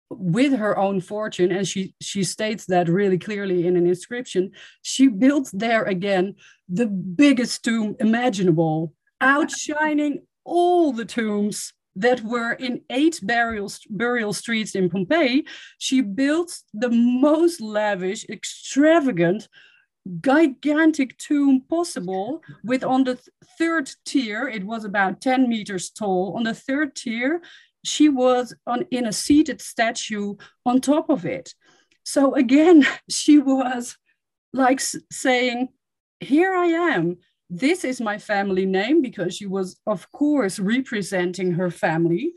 with 0.10 0.53
her 0.53 0.77
own 0.77 1.01
fortune 1.01 1.51
and 1.51 1.67
she 1.67 1.81
she 1.99 2.23
states 2.23 2.65
that 2.67 2.88
really 2.88 3.17
clearly 3.17 3.65
in 3.67 3.75
an 3.75 3.88
inscription 3.88 4.51
she 4.84 5.08
built 5.08 5.49
there 5.53 5.84
again 5.84 6.36
the 6.69 6.86
biggest 6.86 7.63
tomb 7.63 7.95
imaginable 7.99 8.93
outshining 9.21 10.13
all 10.43 10.93
the 10.93 11.05
tombs 11.05 11.73
that 11.95 12.21
were 12.21 12.51
in 12.53 12.81
eight 12.89 13.19
burial, 13.23 13.71
burial 13.89 14.34
streets 14.34 14.75
in 14.75 14.89
Pompeii, 14.89 15.45
she 15.77 16.01
built 16.01 16.51
the 16.73 16.89
most 16.89 17.62
lavish, 17.62 18.25
extravagant, 18.25 19.47
gigantic 20.21 21.17
tomb 21.17 21.62
possible 21.69 22.41
with 22.63 22.84
on 22.84 23.05
the 23.05 23.17
third 23.58 23.89
tier, 24.05 24.47
it 24.47 24.63
was 24.63 24.86
about 24.86 25.21
10 25.21 25.49
meters 25.49 25.89
tall. 25.89 26.34
On 26.36 26.43
the 26.43 26.53
third 26.53 26.95
tier, 26.95 27.41
she 27.85 28.09
was 28.09 28.53
on 28.65 28.85
in 28.91 29.05
a 29.05 29.13
seated 29.13 29.61
statue 29.61 30.35
on 30.65 30.81
top 30.81 31.09
of 31.09 31.25
it. 31.25 31.53
So 32.03 32.35
again, 32.35 32.85
she 33.09 33.39
was 33.39 33.97
like 34.53 34.79
saying, 35.11 35.69
Here 36.19 36.53
I 36.53 36.67
am. 36.67 37.17
This 37.49 37.83
is 37.83 38.01
my 38.01 38.17
family 38.17 38.65
name 38.65 39.01
because 39.01 39.35
she 39.35 39.45
was, 39.45 39.79
of 39.85 40.11
course, 40.11 40.57
representing 40.57 41.53
her 41.53 41.69
family. 41.69 42.33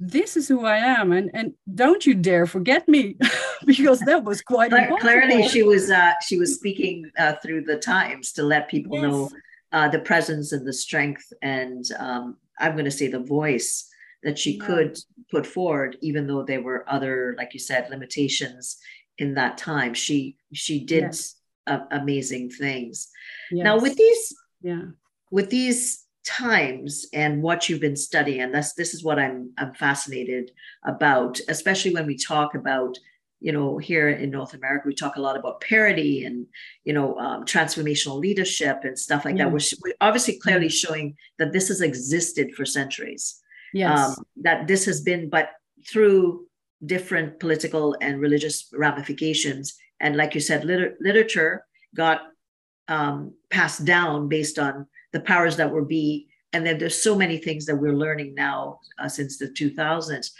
This 0.00 0.36
is 0.36 0.46
who 0.48 0.64
I 0.64 0.76
am, 0.76 1.10
and 1.12 1.28
and 1.34 1.54
don't 1.74 2.06
you 2.06 2.14
dare 2.14 2.46
forget 2.46 2.88
me, 2.88 3.16
because 3.66 3.98
that 4.00 4.22
was 4.22 4.40
quite 4.42 4.70
clearly 5.00 5.48
she 5.48 5.64
was 5.64 5.90
uh, 5.90 6.12
she 6.26 6.38
was 6.38 6.54
speaking 6.54 7.10
uh, 7.18 7.34
through 7.42 7.62
the 7.64 7.78
times 7.78 8.32
to 8.34 8.44
let 8.44 8.70
people 8.70 8.94
yes. 8.94 9.02
know 9.02 9.30
uh, 9.72 9.88
the 9.88 9.98
presence 9.98 10.52
and 10.52 10.66
the 10.66 10.72
strength 10.72 11.32
and 11.42 11.84
um, 11.98 12.36
I'm 12.58 12.72
going 12.72 12.84
to 12.84 12.90
say 12.90 13.08
the 13.08 13.18
voice 13.20 13.88
that 14.22 14.38
she 14.38 14.52
yeah. 14.56 14.66
could 14.66 14.98
put 15.30 15.46
forward 15.46 15.96
even 16.00 16.26
though 16.26 16.42
there 16.42 16.62
were 16.62 16.84
other 16.88 17.34
like 17.38 17.54
you 17.54 17.60
said 17.60 17.90
limitations 17.90 18.78
in 19.18 19.34
that 19.34 19.58
time 19.58 19.94
she 19.94 20.36
she 20.52 20.84
did 20.84 21.04
yes. 21.04 21.36
a- 21.66 21.86
amazing 21.92 22.50
things 22.50 23.08
yes. 23.50 23.64
now 23.64 23.78
with 23.78 23.96
these 23.96 24.34
yeah 24.62 24.84
with 25.30 25.50
these 25.50 26.04
times 26.24 27.06
and 27.12 27.42
what 27.42 27.68
you've 27.68 27.80
been 27.80 27.96
studying 27.96 28.40
and 28.40 28.54
that's 28.54 28.74
this 28.74 28.92
is 28.92 29.02
what 29.02 29.18
i'm 29.18 29.50
i'm 29.58 29.72
fascinated 29.74 30.50
about 30.84 31.40
especially 31.48 31.92
when 31.92 32.06
we 32.06 32.16
talk 32.16 32.54
about 32.54 32.98
you 33.40 33.52
know, 33.52 33.78
here 33.78 34.08
in 34.08 34.30
North 34.30 34.54
America, 34.54 34.88
we 34.88 34.94
talk 34.94 35.16
a 35.16 35.20
lot 35.20 35.36
about 35.36 35.60
parity 35.60 36.24
and, 36.24 36.46
you 36.84 36.92
know, 36.92 37.16
um, 37.18 37.44
transformational 37.44 38.18
leadership 38.18 38.80
and 38.82 38.98
stuff 38.98 39.24
like 39.24 39.36
yeah. 39.36 39.44
that. 39.44 39.52
We're, 39.52 39.60
we're, 39.82 39.94
obviously 40.00 40.38
clearly 40.38 40.68
showing 40.68 41.16
that 41.38 41.52
this 41.52 41.68
has 41.68 41.80
existed 41.80 42.54
for 42.54 42.64
centuries. 42.64 43.40
Yes. 43.72 44.18
Um, 44.18 44.24
that 44.42 44.66
this 44.66 44.84
has 44.86 45.00
been, 45.00 45.28
but 45.28 45.50
through 45.88 46.46
different 46.84 47.40
political 47.40 47.96
and 48.00 48.20
religious 48.20 48.68
ramifications. 48.72 49.76
And 50.00 50.16
like 50.16 50.34
you 50.34 50.40
said, 50.40 50.64
liter- 50.64 50.96
literature 51.00 51.64
got 51.94 52.22
um, 52.88 53.34
passed 53.50 53.84
down 53.84 54.28
based 54.28 54.58
on 54.58 54.86
the 55.12 55.20
powers 55.20 55.56
that 55.56 55.70
were 55.70 55.84
be. 55.84 56.28
And 56.52 56.66
then 56.66 56.78
there's 56.78 57.02
so 57.02 57.14
many 57.14 57.38
things 57.38 57.66
that 57.66 57.76
we're 57.76 57.96
learning 57.96 58.34
now 58.34 58.80
uh, 58.98 59.08
since 59.08 59.38
the 59.38 59.48
2000s. 59.48 60.30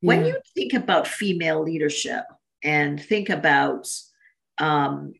When 0.00 0.24
you 0.24 0.36
think 0.54 0.74
about 0.74 1.08
female 1.08 1.62
leadership 1.62 2.24
and 2.62 3.02
think 3.02 3.30
about 3.30 3.88
um, 4.58 5.12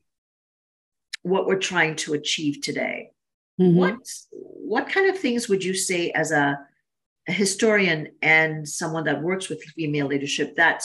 what 1.23 1.47
we're 1.47 1.59
trying 1.59 1.97
to 1.97 2.15
achieve 2.15 2.61
today, 2.63 3.11
mm-hmm. 3.61 3.77
what 3.77 3.97
what 4.31 4.89
kind 4.89 5.11
of 5.11 5.19
things 5.19 5.49
would 5.49 5.65
you 5.65 5.75
say 5.75 6.11
as 6.11 6.31
a, 6.31 6.59
a 7.29 7.33
historian 7.33 8.09
and 8.23 8.67
someone 8.67 9.05
that 9.05 9.23
works 9.23 9.49
with 9.49 9.63
female 9.63 10.07
leadership 10.07 10.57
that 10.57 10.83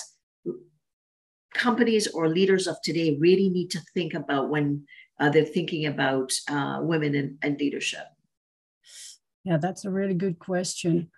companies 1.53 2.07
or 2.07 2.27
leaders 2.27 2.67
of 2.67 2.81
today 2.83 3.17
really 3.19 3.49
need 3.49 3.69
to 3.71 3.79
think 3.93 4.13
about 4.13 4.49
when 4.49 4.85
uh, 5.19 5.29
they're 5.29 5.45
thinking 5.45 5.85
about 5.85 6.31
uh, 6.49 6.79
women 6.81 7.15
and, 7.15 7.37
in 7.43 7.57
leadership? 7.57 8.05
Yeah, 9.43 9.57
that's 9.57 9.85
a 9.85 9.91
really 9.91 10.13
good 10.13 10.39
question. 10.39 11.11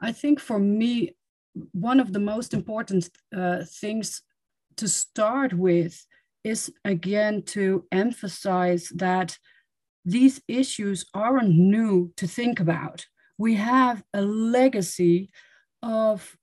I 0.00 0.12
think 0.12 0.40
for 0.40 0.58
me, 0.58 1.14
one 1.72 2.00
of 2.00 2.12
the 2.12 2.20
most 2.20 2.54
important 2.54 3.10
uh, 3.36 3.64
things 3.64 4.22
to 4.76 4.88
start 4.88 5.52
with 5.52 6.06
is 6.44 6.72
again 6.84 7.42
to 7.42 7.84
emphasize 7.92 8.88
that 8.96 9.38
these 10.04 10.40
issues 10.48 11.06
aren't 11.14 11.50
new 11.50 12.12
to 12.16 12.26
think 12.26 12.58
about. 12.58 13.06
We 13.38 13.54
have 13.54 14.02
a 14.14 14.22
legacy 14.22 15.30
of, 15.82 16.36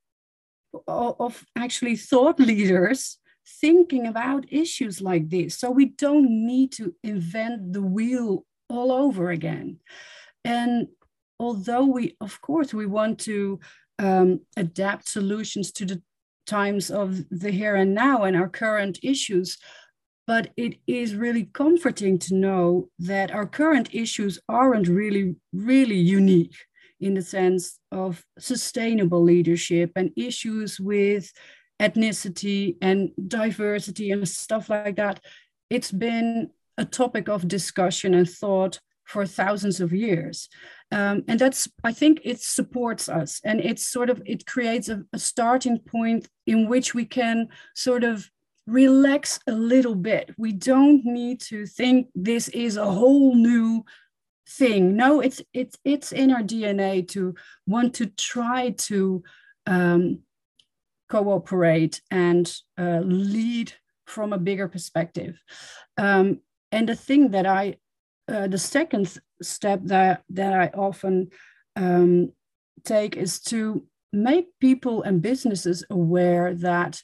of 0.87 1.45
actually 1.55 1.95
thought 1.95 2.39
leaders 2.51 3.17
thinking 3.61 4.07
about 4.07 4.45
issues 4.51 5.01
like 5.01 5.29
this. 5.29 5.57
So 5.57 5.71
we 5.71 5.85
don't 5.85 6.29
need 6.29 6.71
to 6.73 6.93
invent 7.03 7.73
the 7.73 7.81
wheel 7.81 8.45
all 8.69 8.91
over 8.91 9.31
again. 9.31 9.79
And 10.45 10.87
although 11.39 11.85
we, 11.85 12.15
of 12.21 12.39
course, 12.41 12.73
we 12.73 12.85
want 12.85 13.19
to 13.21 13.59
um, 13.97 14.41
adapt 14.55 15.09
solutions 15.09 15.71
to 15.73 15.85
the 15.85 16.01
times 16.45 16.89
of 16.89 17.23
the 17.29 17.51
here 17.51 17.75
and 17.75 17.93
now 17.93 18.23
and 18.23 18.35
our 18.35 18.49
current 18.49 18.99
issues. 19.03 19.57
But 20.25 20.51
it 20.57 20.75
is 20.85 21.15
really 21.15 21.45
comforting 21.53 22.19
to 22.19 22.35
know 22.35 22.89
that 22.99 23.31
our 23.31 23.47
current 23.47 23.89
issues 23.93 24.39
aren't 24.47 24.87
really, 24.87 25.35
really 25.53 25.97
unique 25.97 26.55
in 26.99 27.13
the 27.13 27.21
sense 27.21 27.79
of 27.91 28.23
sustainable 28.37 29.23
leadership 29.23 29.91
and 29.95 30.11
issues 30.15 30.79
with 30.79 31.31
ethnicity 31.81 32.75
and 32.81 33.11
diversity 33.27 34.11
and 34.11 34.27
stuff 34.27 34.69
like 34.69 34.97
that. 34.97 35.21
It's 35.69 35.91
been 35.91 36.49
a 36.77 36.85
topic 36.85 37.29
of 37.29 37.47
discussion 37.47 38.13
and 38.13 38.29
thought 38.29 38.79
for 39.05 39.25
thousands 39.25 39.81
of 39.81 39.91
years. 39.91 40.49
Um, 40.91 41.23
and 41.27 41.39
that's 41.39 41.67
i 41.83 41.91
think 41.91 42.21
it 42.23 42.39
supports 42.41 43.09
us. 43.09 43.41
And 43.43 43.59
it's 43.59 43.85
sort 43.85 44.09
of 44.09 44.21
it 44.25 44.45
creates 44.45 44.89
a, 44.89 45.03
a 45.13 45.19
starting 45.19 45.79
point 45.79 46.27
in 46.45 46.67
which 46.67 46.93
we 46.93 47.05
can 47.05 47.47
sort 47.75 48.03
of 48.03 48.29
relax 48.67 49.39
a 49.47 49.51
little 49.51 49.95
bit. 49.95 50.29
We 50.37 50.51
don't 50.51 51.03
need 51.03 51.41
to 51.41 51.65
think 51.65 52.07
this 52.13 52.49
is 52.49 52.77
a 52.77 52.85
whole 52.85 53.35
new 53.35 53.83
thing. 54.49 54.95
No 54.95 55.19
it's 55.21 55.41
it's 55.53 55.77
it's 55.83 56.11
in 56.11 56.31
our 56.31 56.41
dna 56.41 57.07
to 57.09 57.35
want 57.67 57.93
to 57.95 58.07
try 58.07 58.71
to 58.71 59.23
um, 59.67 60.19
cooperate 61.09 62.01
and 62.09 62.51
uh, 62.77 63.01
lead 63.03 63.73
from 64.05 64.33
a 64.33 64.37
bigger 64.37 64.67
perspective. 64.67 65.39
Um, 65.97 66.39
and 66.71 66.89
the 66.89 66.95
thing 66.95 67.31
that 67.31 67.45
i 67.45 67.75
uh, 68.29 68.47
the 68.47 68.57
second 68.57 69.17
step 69.41 69.81
that 69.85 70.23
that 70.29 70.53
I 70.53 70.67
often 70.77 71.29
um, 71.75 72.31
take 72.83 73.17
is 73.17 73.39
to 73.41 73.85
make 74.13 74.47
people 74.59 75.03
and 75.03 75.21
businesses 75.21 75.83
aware 75.89 76.53
that 76.55 77.01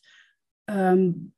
um, 0.68 1.32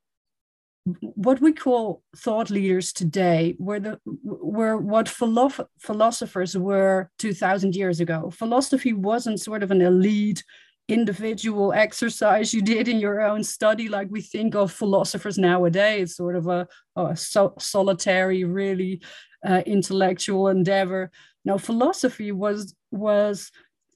what 1.01 1.41
we 1.41 1.51
call 1.51 2.01
thought 2.15 2.49
leaders 2.49 2.93
today 2.93 3.55
were 3.59 3.79
the 3.79 3.99
were 4.23 4.77
what 4.77 5.09
philo- 5.09 5.67
philosophers 5.79 6.57
were 6.57 7.09
2000 7.19 7.75
years 7.75 7.99
ago 7.99 8.29
philosophy 8.31 8.93
wasn't 8.93 9.39
sort 9.39 9.63
of 9.63 9.71
an 9.71 9.81
elite 9.81 10.43
individual 10.87 11.73
exercise 11.73 12.53
you 12.53 12.61
did 12.61 12.87
in 12.87 12.99
your 12.99 13.19
own 13.21 13.43
study 13.43 13.89
like 13.89 14.07
we 14.09 14.21
think 14.21 14.55
of 14.55 14.71
philosophers 14.71 15.37
nowadays 15.37 16.03
it's 16.03 16.15
sort 16.15 16.35
of 16.35 16.47
a, 16.47 16.65
a 16.95 17.15
so, 17.15 17.53
solitary 17.59 18.45
really 18.45 19.01
uh, 19.45 19.61
intellectual 19.65 20.47
endeavor. 20.47 21.11
Now, 21.45 21.57
philosophy 21.57 22.31
was 22.31 22.75
was 22.91 23.51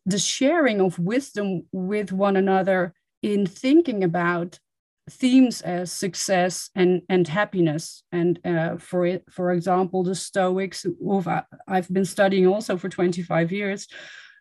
the 0.05 0.19
sharing 0.19 0.81
of 0.81 0.97
wisdom 0.97 1.63
with 1.71 2.11
one 2.11 2.35
another 2.35 2.93
in 3.21 3.45
thinking 3.45 4.03
about 4.03 4.59
themes 5.09 5.61
as 5.61 5.91
success 5.91 6.69
and, 6.75 7.01
and 7.09 7.27
happiness. 7.27 8.03
And 8.11 8.39
uh, 8.45 8.77
for 8.77 9.05
it, 9.05 9.23
for 9.29 9.51
example, 9.51 10.03
the 10.03 10.15
Stoics, 10.15 10.83
who 10.83 11.23
I've 11.67 11.89
been 11.89 12.05
studying 12.05 12.47
also 12.47 12.77
for 12.77 12.89
25 12.89 13.51
years, 13.51 13.87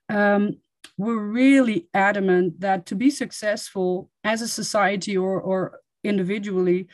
um, 0.09 0.57
were 0.96 1.18
really 1.18 1.88
adamant 1.94 2.61
that 2.61 2.87
to 2.87 2.94
be 2.94 3.11
successful 3.11 4.11
as 4.25 4.42
a 4.42 4.49
society 4.49 5.16
or, 5.16 5.40
or 5.40 5.81
individually, 6.05 6.88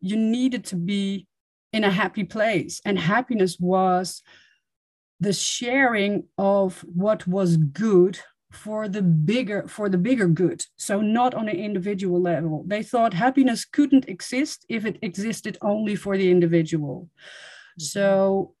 you 0.00 0.16
needed 0.16 0.64
to 0.66 0.76
be 0.76 1.26
in 1.72 1.84
a 1.84 1.90
happy 1.90 2.24
place. 2.24 2.80
And 2.84 2.98
happiness 2.98 3.58
was 3.58 4.22
the 5.20 5.32
sharing 5.32 6.24
of 6.38 6.80
what 6.80 7.26
was 7.26 7.56
good 7.56 8.18
for 8.50 8.88
the 8.88 9.02
bigger 9.02 9.66
for 9.68 9.88
the 9.88 9.98
bigger 9.98 10.26
good 10.26 10.64
so 10.76 11.00
not 11.00 11.34
on 11.34 11.48
an 11.48 11.56
individual 11.56 12.20
level 12.20 12.64
they 12.66 12.82
thought 12.82 13.14
happiness 13.14 13.64
couldn't 13.64 14.08
exist 14.08 14.66
if 14.68 14.84
it 14.84 14.98
existed 15.02 15.56
only 15.62 15.94
for 15.94 16.16
the 16.16 16.30
individual 16.30 17.08
mm-hmm. 17.08 17.82
so 17.82 18.54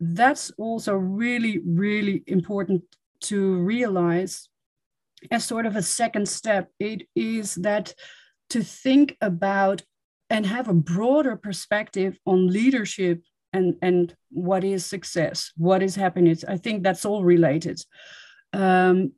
that's 0.00 0.50
also 0.58 0.94
really 0.94 1.60
really 1.64 2.24
important 2.26 2.82
to 3.20 3.56
realize 3.58 4.48
as 5.30 5.44
sort 5.44 5.64
of 5.64 5.76
a 5.76 5.82
second 5.82 6.28
step 6.28 6.70
it 6.80 7.06
is 7.14 7.54
that 7.54 7.94
to 8.50 8.62
think 8.62 9.16
about 9.20 9.82
and 10.28 10.46
have 10.46 10.68
a 10.68 10.74
broader 10.74 11.36
perspective 11.36 12.18
on 12.26 12.48
leadership 12.48 13.22
and, 13.52 13.76
and 13.80 14.14
what 14.30 14.64
is 14.64 14.84
success, 14.84 15.52
what 15.56 15.82
is 15.82 15.94
happiness. 15.94 16.44
I 16.46 16.56
think 16.56 16.82
that's 16.82 17.04
all 17.04 17.24
related. 17.24 17.80
Um, 18.52 19.12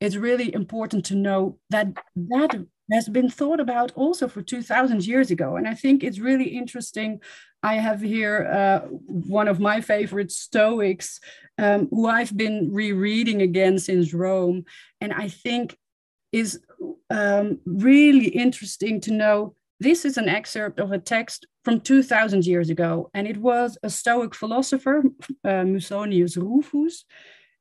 it's 0.00 0.16
really 0.16 0.52
important 0.54 1.04
to 1.06 1.14
know 1.14 1.58
that 1.70 1.88
that 2.16 2.66
has 2.92 3.08
been 3.08 3.30
thought 3.30 3.60
about 3.60 3.92
also 3.94 4.26
for 4.26 4.42
2000 4.42 5.06
years 5.06 5.30
ago. 5.30 5.56
And 5.56 5.68
I 5.68 5.74
think 5.74 6.02
it's 6.02 6.18
really 6.18 6.48
interesting. 6.48 7.20
I 7.62 7.74
have 7.74 8.00
here 8.00 8.48
uh, 8.50 8.80
one 8.88 9.46
of 9.46 9.60
my 9.60 9.80
favorite 9.80 10.32
Stoics 10.32 11.20
um, 11.58 11.88
who 11.90 12.08
I've 12.08 12.36
been 12.36 12.72
rereading 12.72 13.42
again 13.42 13.78
since 13.78 14.12
Rome. 14.12 14.64
And 15.00 15.12
I 15.12 15.28
think 15.28 15.76
is 16.32 16.60
um, 17.10 17.60
really 17.64 18.28
interesting 18.28 19.00
to 19.02 19.12
know 19.12 19.54
this 19.80 20.04
is 20.04 20.18
an 20.18 20.28
excerpt 20.28 20.78
of 20.78 20.92
a 20.92 20.98
text 20.98 21.46
from 21.64 21.80
2000 21.80 22.46
years 22.46 22.70
ago, 22.70 23.10
and 23.14 23.26
it 23.26 23.36
was 23.36 23.78
a 23.82 23.90
Stoic 23.90 24.34
philosopher, 24.34 25.02
uh, 25.44 25.64
Musonius 25.64 26.36
Rufus, 26.36 27.04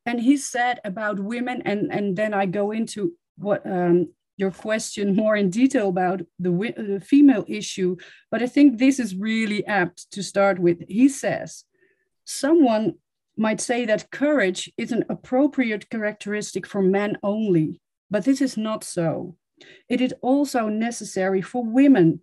and 0.05 0.19
he 0.19 0.37
said 0.37 0.79
about 0.83 1.19
women, 1.19 1.61
and, 1.65 1.91
and 1.91 2.15
then 2.15 2.33
I 2.33 2.45
go 2.45 2.71
into 2.71 3.13
what 3.37 3.65
um, 3.65 4.09
your 4.37 4.51
question 4.51 5.15
more 5.15 5.35
in 5.35 5.49
detail 5.49 5.89
about 5.89 6.21
the, 6.39 6.49
the 6.49 7.01
female 7.05 7.45
issue, 7.47 7.97
but 8.31 8.41
I 8.41 8.47
think 8.47 8.77
this 8.77 8.99
is 8.99 9.15
really 9.15 9.65
apt 9.67 10.09
to 10.11 10.23
start 10.23 10.59
with. 10.59 10.83
He 10.87 11.09
says, 11.09 11.65
someone 12.23 12.95
might 13.35 13.59
say 13.61 13.85
that 13.85 14.11
courage 14.11 14.71
is 14.77 14.91
an 14.91 15.03
appropriate 15.09 15.89
characteristic 15.89 16.65
for 16.65 16.81
men 16.81 17.17
only, 17.21 17.81
but 18.09 18.25
this 18.25 18.41
is 18.41 18.57
not 18.57 18.83
so. 18.83 19.35
It 19.89 19.99
is 19.99 20.13
also 20.21 20.69
necessary 20.69 21.41
for 21.41 21.63
women 21.65 22.21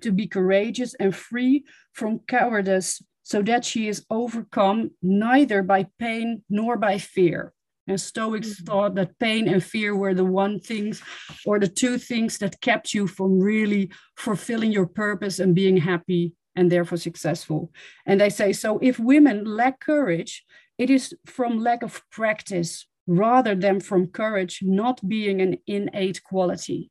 to 0.00 0.12
be 0.12 0.26
courageous 0.26 0.94
and 0.94 1.14
free 1.14 1.64
from 1.92 2.20
cowardice 2.20 3.02
so 3.22 3.42
that 3.42 3.64
she 3.64 3.88
is 3.88 4.04
overcome 4.10 4.90
neither 5.02 5.62
by 5.62 5.86
pain 5.98 6.42
nor 6.48 6.76
by 6.76 6.98
fear. 6.98 7.52
And 7.86 8.00
Stoics 8.00 8.48
mm-hmm. 8.48 8.64
thought 8.64 8.94
that 8.94 9.18
pain 9.18 9.48
and 9.48 9.62
fear 9.62 9.96
were 9.96 10.14
the 10.14 10.24
one 10.24 10.60
things 10.60 11.02
or 11.44 11.58
the 11.58 11.68
two 11.68 11.98
things 11.98 12.38
that 12.38 12.60
kept 12.60 12.94
you 12.94 13.06
from 13.06 13.40
really 13.40 13.90
fulfilling 14.16 14.72
your 14.72 14.86
purpose 14.86 15.38
and 15.38 15.54
being 15.54 15.76
happy 15.76 16.34
and 16.54 16.70
therefore 16.70 16.98
successful. 16.98 17.72
And 18.06 18.20
they 18.20 18.30
say 18.30 18.52
so 18.52 18.78
if 18.82 18.98
women 18.98 19.44
lack 19.44 19.80
courage, 19.80 20.44
it 20.78 20.90
is 20.90 21.14
from 21.26 21.58
lack 21.58 21.82
of 21.82 22.02
practice 22.10 22.86
rather 23.06 23.54
than 23.54 23.80
from 23.80 24.06
courage 24.06 24.60
not 24.62 25.06
being 25.06 25.40
an 25.40 25.58
innate 25.66 26.22
quality. 26.22 26.90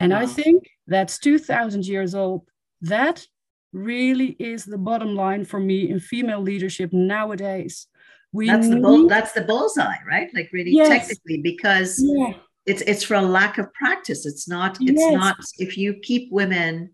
And 0.00 0.12
wow. 0.12 0.20
I 0.20 0.26
think 0.26 0.68
that's 0.86 1.18
2000 1.18 1.86
years 1.86 2.14
old. 2.14 2.48
That 2.80 3.24
really 3.72 4.36
is 4.38 4.64
the 4.64 4.78
bottom 4.78 5.14
line 5.14 5.44
for 5.44 5.60
me 5.60 5.90
in 5.90 6.00
female 6.00 6.40
leadership 6.40 6.92
nowadays. 6.92 7.86
We 8.32 8.46
that's 8.46 8.68
the 8.68 8.76
bull, 8.76 9.08
that's 9.08 9.32
the 9.32 9.42
bullseye, 9.42 9.96
right? 10.06 10.28
Like 10.34 10.50
really 10.52 10.72
yes. 10.72 10.88
technically, 10.88 11.40
because 11.42 11.98
yeah. 12.02 12.34
it's 12.66 12.82
it's 12.82 13.02
for 13.02 13.14
a 13.14 13.22
lack 13.22 13.58
of 13.58 13.72
practice. 13.72 14.26
It's 14.26 14.46
not. 14.46 14.78
It's 14.80 15.00
yes. 15.00 15.14
not. 15.14 15.36
If 15.58 15.78
you 15.78 15.94
keep 16.02 16.30
women 16.30 16.90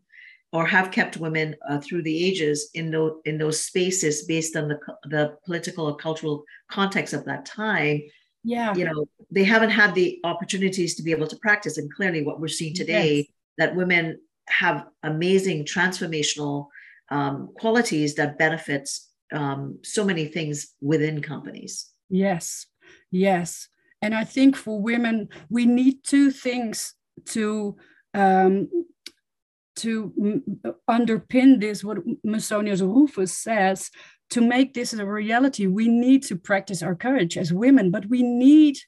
or 0.53 0.65
have 0.65 0.93
kept 0.93 1.17
women 1.17 1.57
uh, 1.69 1.81
through 1.81 2.03
the 2.03 2.25
ages 2.25 2.71
in 2.75 2.93
those 2.93 3.15
in 3.25 3.39
those 3.39 3.61
spaces 3.61 4.25
based 4.27 4.55
on 4.55 4.69
the 4.69 4.79
the 5.11 5.37
political 5.45 5.87
or 5.87 5.97
cultural 5.97 6.45
context 6.71 7.13
of 7.13 7.25
that 7.25 7.45
time, 7.45 8.01
yeah, 8.45 8.73
you 8.75 8.85
know, 8.85 9.07
they 9.33 9.43
haven't 9.43 9.71
had 9.71 9.93
the 9.97 10.21
opportunities 10.23 10.95
to 10.95 11.03
be 11.03 11.11
able 11.11 11.27
to 11.27 11.37
practice. 11.39 11.79
And 11.79 11.93
clearly, 11.93 12.23
what 12.23 12.41
we're 12.41 12.47
seeing 12.47 12.75
today 12.75 13.17
yes. 13.17 13.27
that 13.59 13.75
women 13.75 14.21
have 14.49 14.87
amazing 15.03 15.65
transformational 15.65 16.69
um, 17.11 17.51
qualities 17.57 18.15
that 18.15 18.39
benefits 18.39 19.11
um, 19.33 19.79
so 19.83 20.05
many 20.05 20.27
things 20.27 20.75
within 20.81 21.23
companies. 21.23 21.91
Yes, 22.09 22.67
yes. 23.11 23.69
And 24.03 24.15
I 24.15 24.25
think 24.25 24.57
for 24.57 24.81
women, 24.81 25.29
we 25.49 25.67
need 25.67 26.05
two 26.05 26.31
things 26.31 26.95
to 27.27 27.77
um, 28.13 28.69
to 29.77 30.43
underpin 30.89 31.61
this. 31.61 31.83
What 31.83 31.99
Musonius 32.25 32.81
Rufus 32.81 33.37
says 33.37 33.91
to 34.31 34.41
make 34.41 34.75
this 34.75 34.93
a 34.93 35.05
reality, 35.05 35.67
we 35.67 35.89
need 35.89 36.23
to 36.25 36.37
practice 36.37 36.83
our 36.83 36.95
courage 36.95 37.37
as 37.37 37.53
women, 37.53 37.91
but 37.91 38.07
we 38.07 38.23
need 38.23 38.79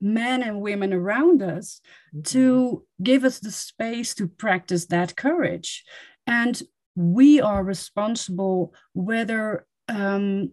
men 0.00 0.42
and 0.42 0.60
women 0.60 0.92
around 0.92 1.42
us 1.42 1.80
mm-hmm. 2.14 2.22
to 2.22 2.84
give 3.02 3.24
us 3.24 3.38
the 3.38 3.50
space 3.50 4.14
to 4.14 4.28
practice 4.28 4.86
that 4.86 5.16
courage. 5.16 5.84
And 6.26 6.60
we 6.94 7.40
are 7.40 7.62
responsible 7.62 8.74
whether 8.94 9.66
um, 9.88 10.52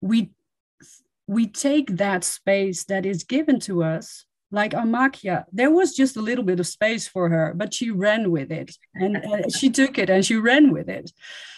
we 0.00 0.30
we 1.26 1.46
take 1.46 1.96
that 1.96 2.22
space 2.22 2.84
that 2.84 3.06
is 3.06 3.24
given 3.24 3.58
to 3.58 3.82
us 3.82 4.26
like 4.54 4.70
Eumachia, 4.70 5.44
there 5.52 5.70
was 5.70 5.94
just 5.94 6.16
a 6.16 6.22
little 6.22 6.44
bit 6.44 6.60
of 6.60 6.66
space 6.66 7.08
for 7.08 7.28
her, 7.28 7.52
but 7.56 7.74
she 7.74 7.90
ran 7.90 8.30
with 8.30 8.52
it 8.52 8.76
and 8.94 9.16
uh, 9.16 9.48
she 9.58 9.68
took 9.68 9.98
it 9.98 10.08
and 10.08 10.24
she 10.24 10.36
ran 10.36 10.72
with 10.72 10.88
it. 10.88 11.10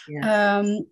Yeah. 0.09 0.57
Um, 0.57 0.87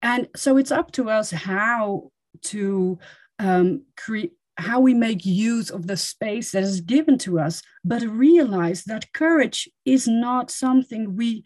and 0.00 0.28
so 0.34 0.56
it's 0.56 0.70
up 0.70 0.92
to 0.92 1.10
us 1.10 1.30
how 1.30 2.10
to 2.44 2.98
um, 3.38 3.84
create 3.96 4.32
how 4.60 4.80
we 4.80 4.94
make 4.94 5.24
use 5.24 5.70
of 5.70 5.86
the 5.86 5.96
space 5.96 6.52
that 6.52 6.62
is 6.62 6.80
given 6.80 7.18
to 7.18 7.38
us, 7.40 7.62
but 7.84 8.02
realize 8.02 8.84
that 8.84 9.12
courage 9.12 9.68
is 9.84 10.06
not 10.06 10.50
something 10.50 11.16
we 11.16 11.44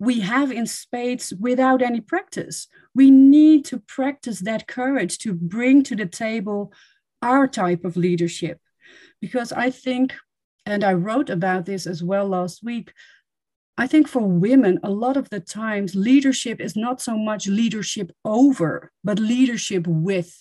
we 0.00 0.20
have 0.20 0.50
in 0.50 0.66
spades 0.66 1.32
without 1.38 1.82
any 1.82 2.00
practice. 2.00 2.66
We 2.94 3.10
need 3.10 3.66
to 3.66 3.78
practice 3.80 4.40
that 4.40 4.66
courage 4.66 5.18
to 5.18 5.34
bring 5.34 5.82
to 5.84 5.94
the 5.94 6.06
table 6.06 6.72
our 7.20 7.46
type 7.46 7.84
of 7.84 7.98
leadership. 7.98 8.58
Because 9.20 9.52
I 9.52 9.68
think, 9.68 10.14
and 10.64 10.82
I 10.82 10.94
wrote 10.94 11.28
about 11.28 11.66
this 11.66 11.86
as 11.86 12.02
well 12.02 12.26
last 12.26 12.64
week, 12.64 12.94
I 13.76 13.86
think 13.86 14.08
for 14.08 14.26
women, 14.26 14.80
a 14.82 14.90
lot 14.90 15.18
of 15.18 15.28
the 15.28 15.40
times, 15.40 15.94
leadership 15.94 16.60
is 16.60 16.76
not 16.76 17.02
so 17.02 17.18
much 17.18 17.46
leadership 17.46 18.10
over, 18.24 18.92
but 19.04 19.18
leadership 19.18 19.86
with. 19.86 20.34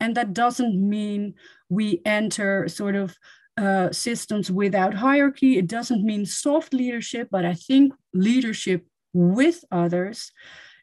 And 0.00 0.14
that 0.16 0.32
doesn't 0.32 0.76
mean 0.76 1.34
we 1.68 2.00
enter 2.04 2.68
sort 2.68 2.94
of 2.94 3.16
uh, 3.56 3.90
systems 3.90 4.50
without 4.50 4.94
hierarchy. 4.94 5.58
It 5.58 5.66
doesn't 5.66 6.04
mean 6.04 6.24
soft 6.24 6.72
leadership, 6.72 7.28
but 7.30 7.44
I 7.44 7.54
think 7.54 7.92
leadership 8.14 8.86
with 9.12 9.64
others 9.72 10.32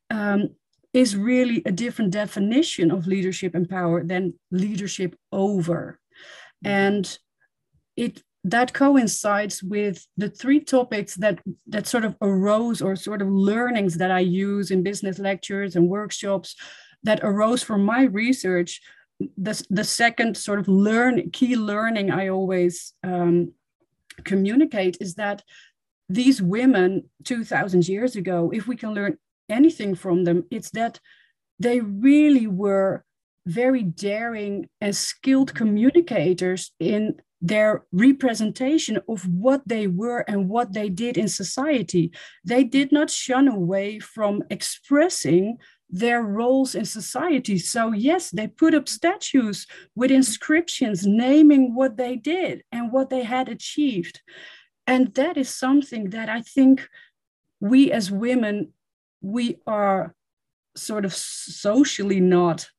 um, 0.09 0.49
is 0.93 1.15
really 1.15 1.61
a 1.65 1.71
different 1.71 2.11
definition 2.11 2.91
of 2.91 3.07
leadership 3.07 3.55
and 3.55 3.69
power 3.69 4.03
than 4.03 4.33
leadership 4.51 5.15
over. 5.31 5.99
And 6.63 7.17
it 7.95 8.21
that 8.43 8.73
coincides 8.73 9.63
with 9.63 10.05
the 10.17 10.29
three 10.29 10.59
topics 10.59 11.15
that 11.15 11.39
that 11.67 11.87
sort 11.87 12.05
of 12.05 12.15
arose 12.21 12.81
or 12.81 12.95
sort 12.95 13.21
of 13.21 13.27
learnings 13.29 13.97
that 13.97 14.11
I 14.11 14.19
use 14.19 14.69
in 14.69 14.83
business 14.83 15.17
lectures 15.17 15.75
and 15.75 15.89
workshops 15.89 16.55
that 17.03 17.21
arose 17.23 17.63
from 17.63 17.83
my 17.83 18.03
research 18.03 18.81
the, 19.19 19.65
the 19.69 19.83
second 19.83 20.37
sort 20.37 20.59
of 20.59 20.67
learn 20.67 21.29
key 21.31 21.55
learning 21.55 22.11
I 22.11 22.29
always 22.29 22.93
um, 23.03 23.53
communicate 24.23 24.97
is 24.99 25.15
that 25.15 25.43
these 26.09 26.41
women 26.41 27.09
2000 27.23 27.87
years 27.87 28.15
ago, 28.15 28.51
if 28.53 28.67
we 28.67 28.75
can 28.75 28.93
learn 28.93 29.17
anything 29.49 29.95
from 29.95 30.23
them, 30.23 30.45
it's 30.51 30.71
that 30.71 30.99
they 31.59 31.79
really 31.79 32.47
were 32.47 33.03
very 33.45 33.83
daring 33.83 34.67
and 34.81 34.95
skilled 34.95 35.53
communicators 35.53 36.71
in 36.79 37.15
their 37.41 37.83
representation 37.91 38.99
of 39.07 39.27
what 39.27 39.61
they 39.67 39.87
were 39.87 40.21
and 40.27 40.49
what 40.49 40.73
they 40.73 40.89
did 40.89 41.17
in 41.17 41.27
society. 41.27 42.11
They 42.43 42.63
did 42.63 42.91
not 42.91 43.09
shun 43.09 43.47
away 43.47 43.99
from 43.99 44.43
expressing 44.49 45.57
their 45.99 46.21
roles 46.21 46.75
in 46.75 46.83
society. 46.83 47.57
So, 47.57 47.93
yes, 47.93 48.29
they 48.29 48.47
put 48.47 48.73
up 48.73 48.89
statues 48.89 49.65
with 49.95 50.11
inscriptions 50.11 51.07
naming 51.07 51.73
what 51.73 51.95
they 51.95 52.17
did 52.17 52.63
and 52.71 52.91
what 52.91 53.09
they 53.09 53.23
had 53.23 53.47
achieved. 53.47 54.21
And 54.85 55.13
that 55.15 55.37
is 55.37 55.49
something 55.49 56.09
that 56.09 56.27
I 56.27 56.41
think 56.41 56.87
we 57.61 57.91
as 57.93 58.11
women, 58.11 58.73
we 59.21 59.57
are 59.65 60.13
sort 60.75 61.05
of 61.05 61.13
socially 61.13 62.19
not 62.19 62.69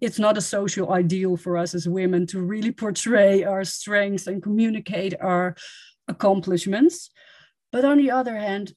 it's 0.00 0.20
not 0.20 0.38
a 0.38 0.40
social 0.40 0.92
ideal 0.92 1.36
for 1.36 1.56
us 1.56 1.74
as 1.74 1.88
women 1.88 2.24
to 2.24 2.40
really 2.40 2.70
portray 2.70 3.42
our 3.42 3.64
strengths 3.64 4.28
and 4.28 4.40
communicate 4.40 5.14
our 5.20 5.56
accomplishments. 6.06 7.10
But 7.72 7.84
on 7.84 7.98
the 7.98 8.12
other 8.12 8.36
hand, 8.36 8.72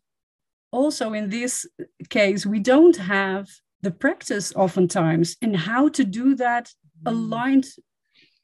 also 0.74 1.14
in 1.14 1.30
this 1.30 1.66
case, 2.10 2.46
we 2.46 2.60
don't 2.60 2.98
have 2.98 3.48
the 3.82 3.92
practice 3.92 4.54
oftentimes 4.56 5.38
in 5.42 5.54
how 5.54 5.90
to 5.90 6.04
do 6.04 6.36
that 6.36 6.66
mm. 7.04 7.12
aligned 7.12 7.68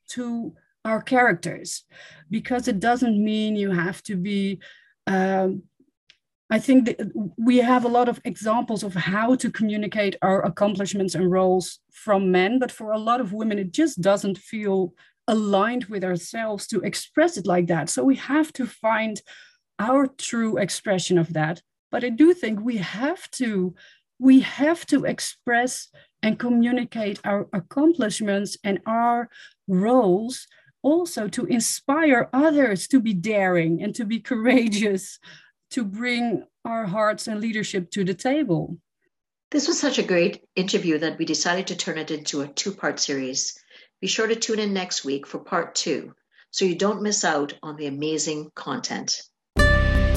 to 0.10 0.54
our 0.86 1.02
characters, 1.02 1.84
because 2.30 2.68
it 2.68 2.80
doesn't 2.80 3.24
mean 3.32 3.56
you 3.56 3.72
have 3.72 4.02
to 4.04 4.16
be. 4.16 4.60
Um, 5.08 5.64
I 6.52 6.60
think 6.60 6.86
that 6.86 6.98
we 7.38 7.58
have 7.58 7.86
a 7.86 7.96
lot 7.98 8.10
of 8.10 8.20
examples 8.26 8.84
of 8.84 8.94
how 8.96 9.36
to 9.36 9.52
communicate 9.52 10.16
our 10.22 10.44
accomplishments 10.44 11.14
and 11.16 11.32
roles 11.32 11.80
from 11.92 12.32
men, 12.32 12.58
but 12.60 12.72
for 12.72 12.92
a 12.92 12.98
lot 13.10 13.22
of 13.22 13.34
women, 13.34 13.60
it 13.60 13.72
just 13.72 14.02
doesn't 14.02 14.38
feel 14.38 14.94
aligned 15.28 15.86
with 15.86 16.04
ourselves 16.04 16.66
to 16.68 16.82
express 16.82 17.38
it 17.38 17.46
like 17.46 17.68
that. 17.68 17.88
So 17.90 18.04
we 18.04 18.16
have 18.16 18.52
to 18.54 18.66
find 18.66 19.22
our 19.78 20.08
true 20.08 20.58
expression 20.58 21.20
of 21.20 21.34
that 21.34 21.62
but 21.92 22.04
i 22.04 22.10
do 22.10 22.34
think 22.34 22.60
we 22.60 22.78
have 22.78 23.30
to 23.32 23.74
we 24.20 24.42
have 24.42 24.86
to 24.86 25.06
express 25.06 25.88
and 26.22 26.38
communicate 26.38 27.20
our 27.24 27.48
accomplishments 27.54 28.58
and 28.64 28.80
our 28.86 29.30
roles 29.68 30.48
also 30.82 31.28
to 31.28 31.46
inspire 31.46 32.30
others 32.34 32.88
to 32.88 33.00
be 33.00 33.14
daring 33.14 33.82
and 33.82 33.96
to 33.96 34.06
be 34.06 34.20
courageous 34.20 35.20
to 35.72 35.84
bring 35.84 36.44
our 36.66 36.86
hearts 36.86 37.28
and 37.28 37.40
leadership 37.40 37.92
to 37.92 38.04
the 38.04 38.14
table. 38.14 38.78
This 39.52 39.68
was 39.68 39.80
such 39.80 39.98
a 39.98 40.04
great 40.04 40.44
interview 40.56 40.98
that 41.00 41.18
we 41.18 41.26
decided 41.26 41.68
to 41.68 41.76
turn 41.76 41.98
it 41.98 42.12
into 42.12 42.42
a 42.42 42.48
two 42.48 42.72
part 42.72 43.00
series. 43.00 43.58
Be 44.02 44.08
sure 44.08 44.28
to 44.28 44.36
tune 44.36 44.60
in 44.60 44.74
next 44.74 45.04
week 45.04 45.26
for 45.26 45.40
part 45.40 45.76
two 45.76 46.14
so 46.52 46.66
you 46.66 46.76
don't 46.76 47.02
miss 47.02 47.24
out 47.24 47.54
on 47.62 47.76
the 47.76 47.88
amazing 47.88 48.52
content 48.56 49.22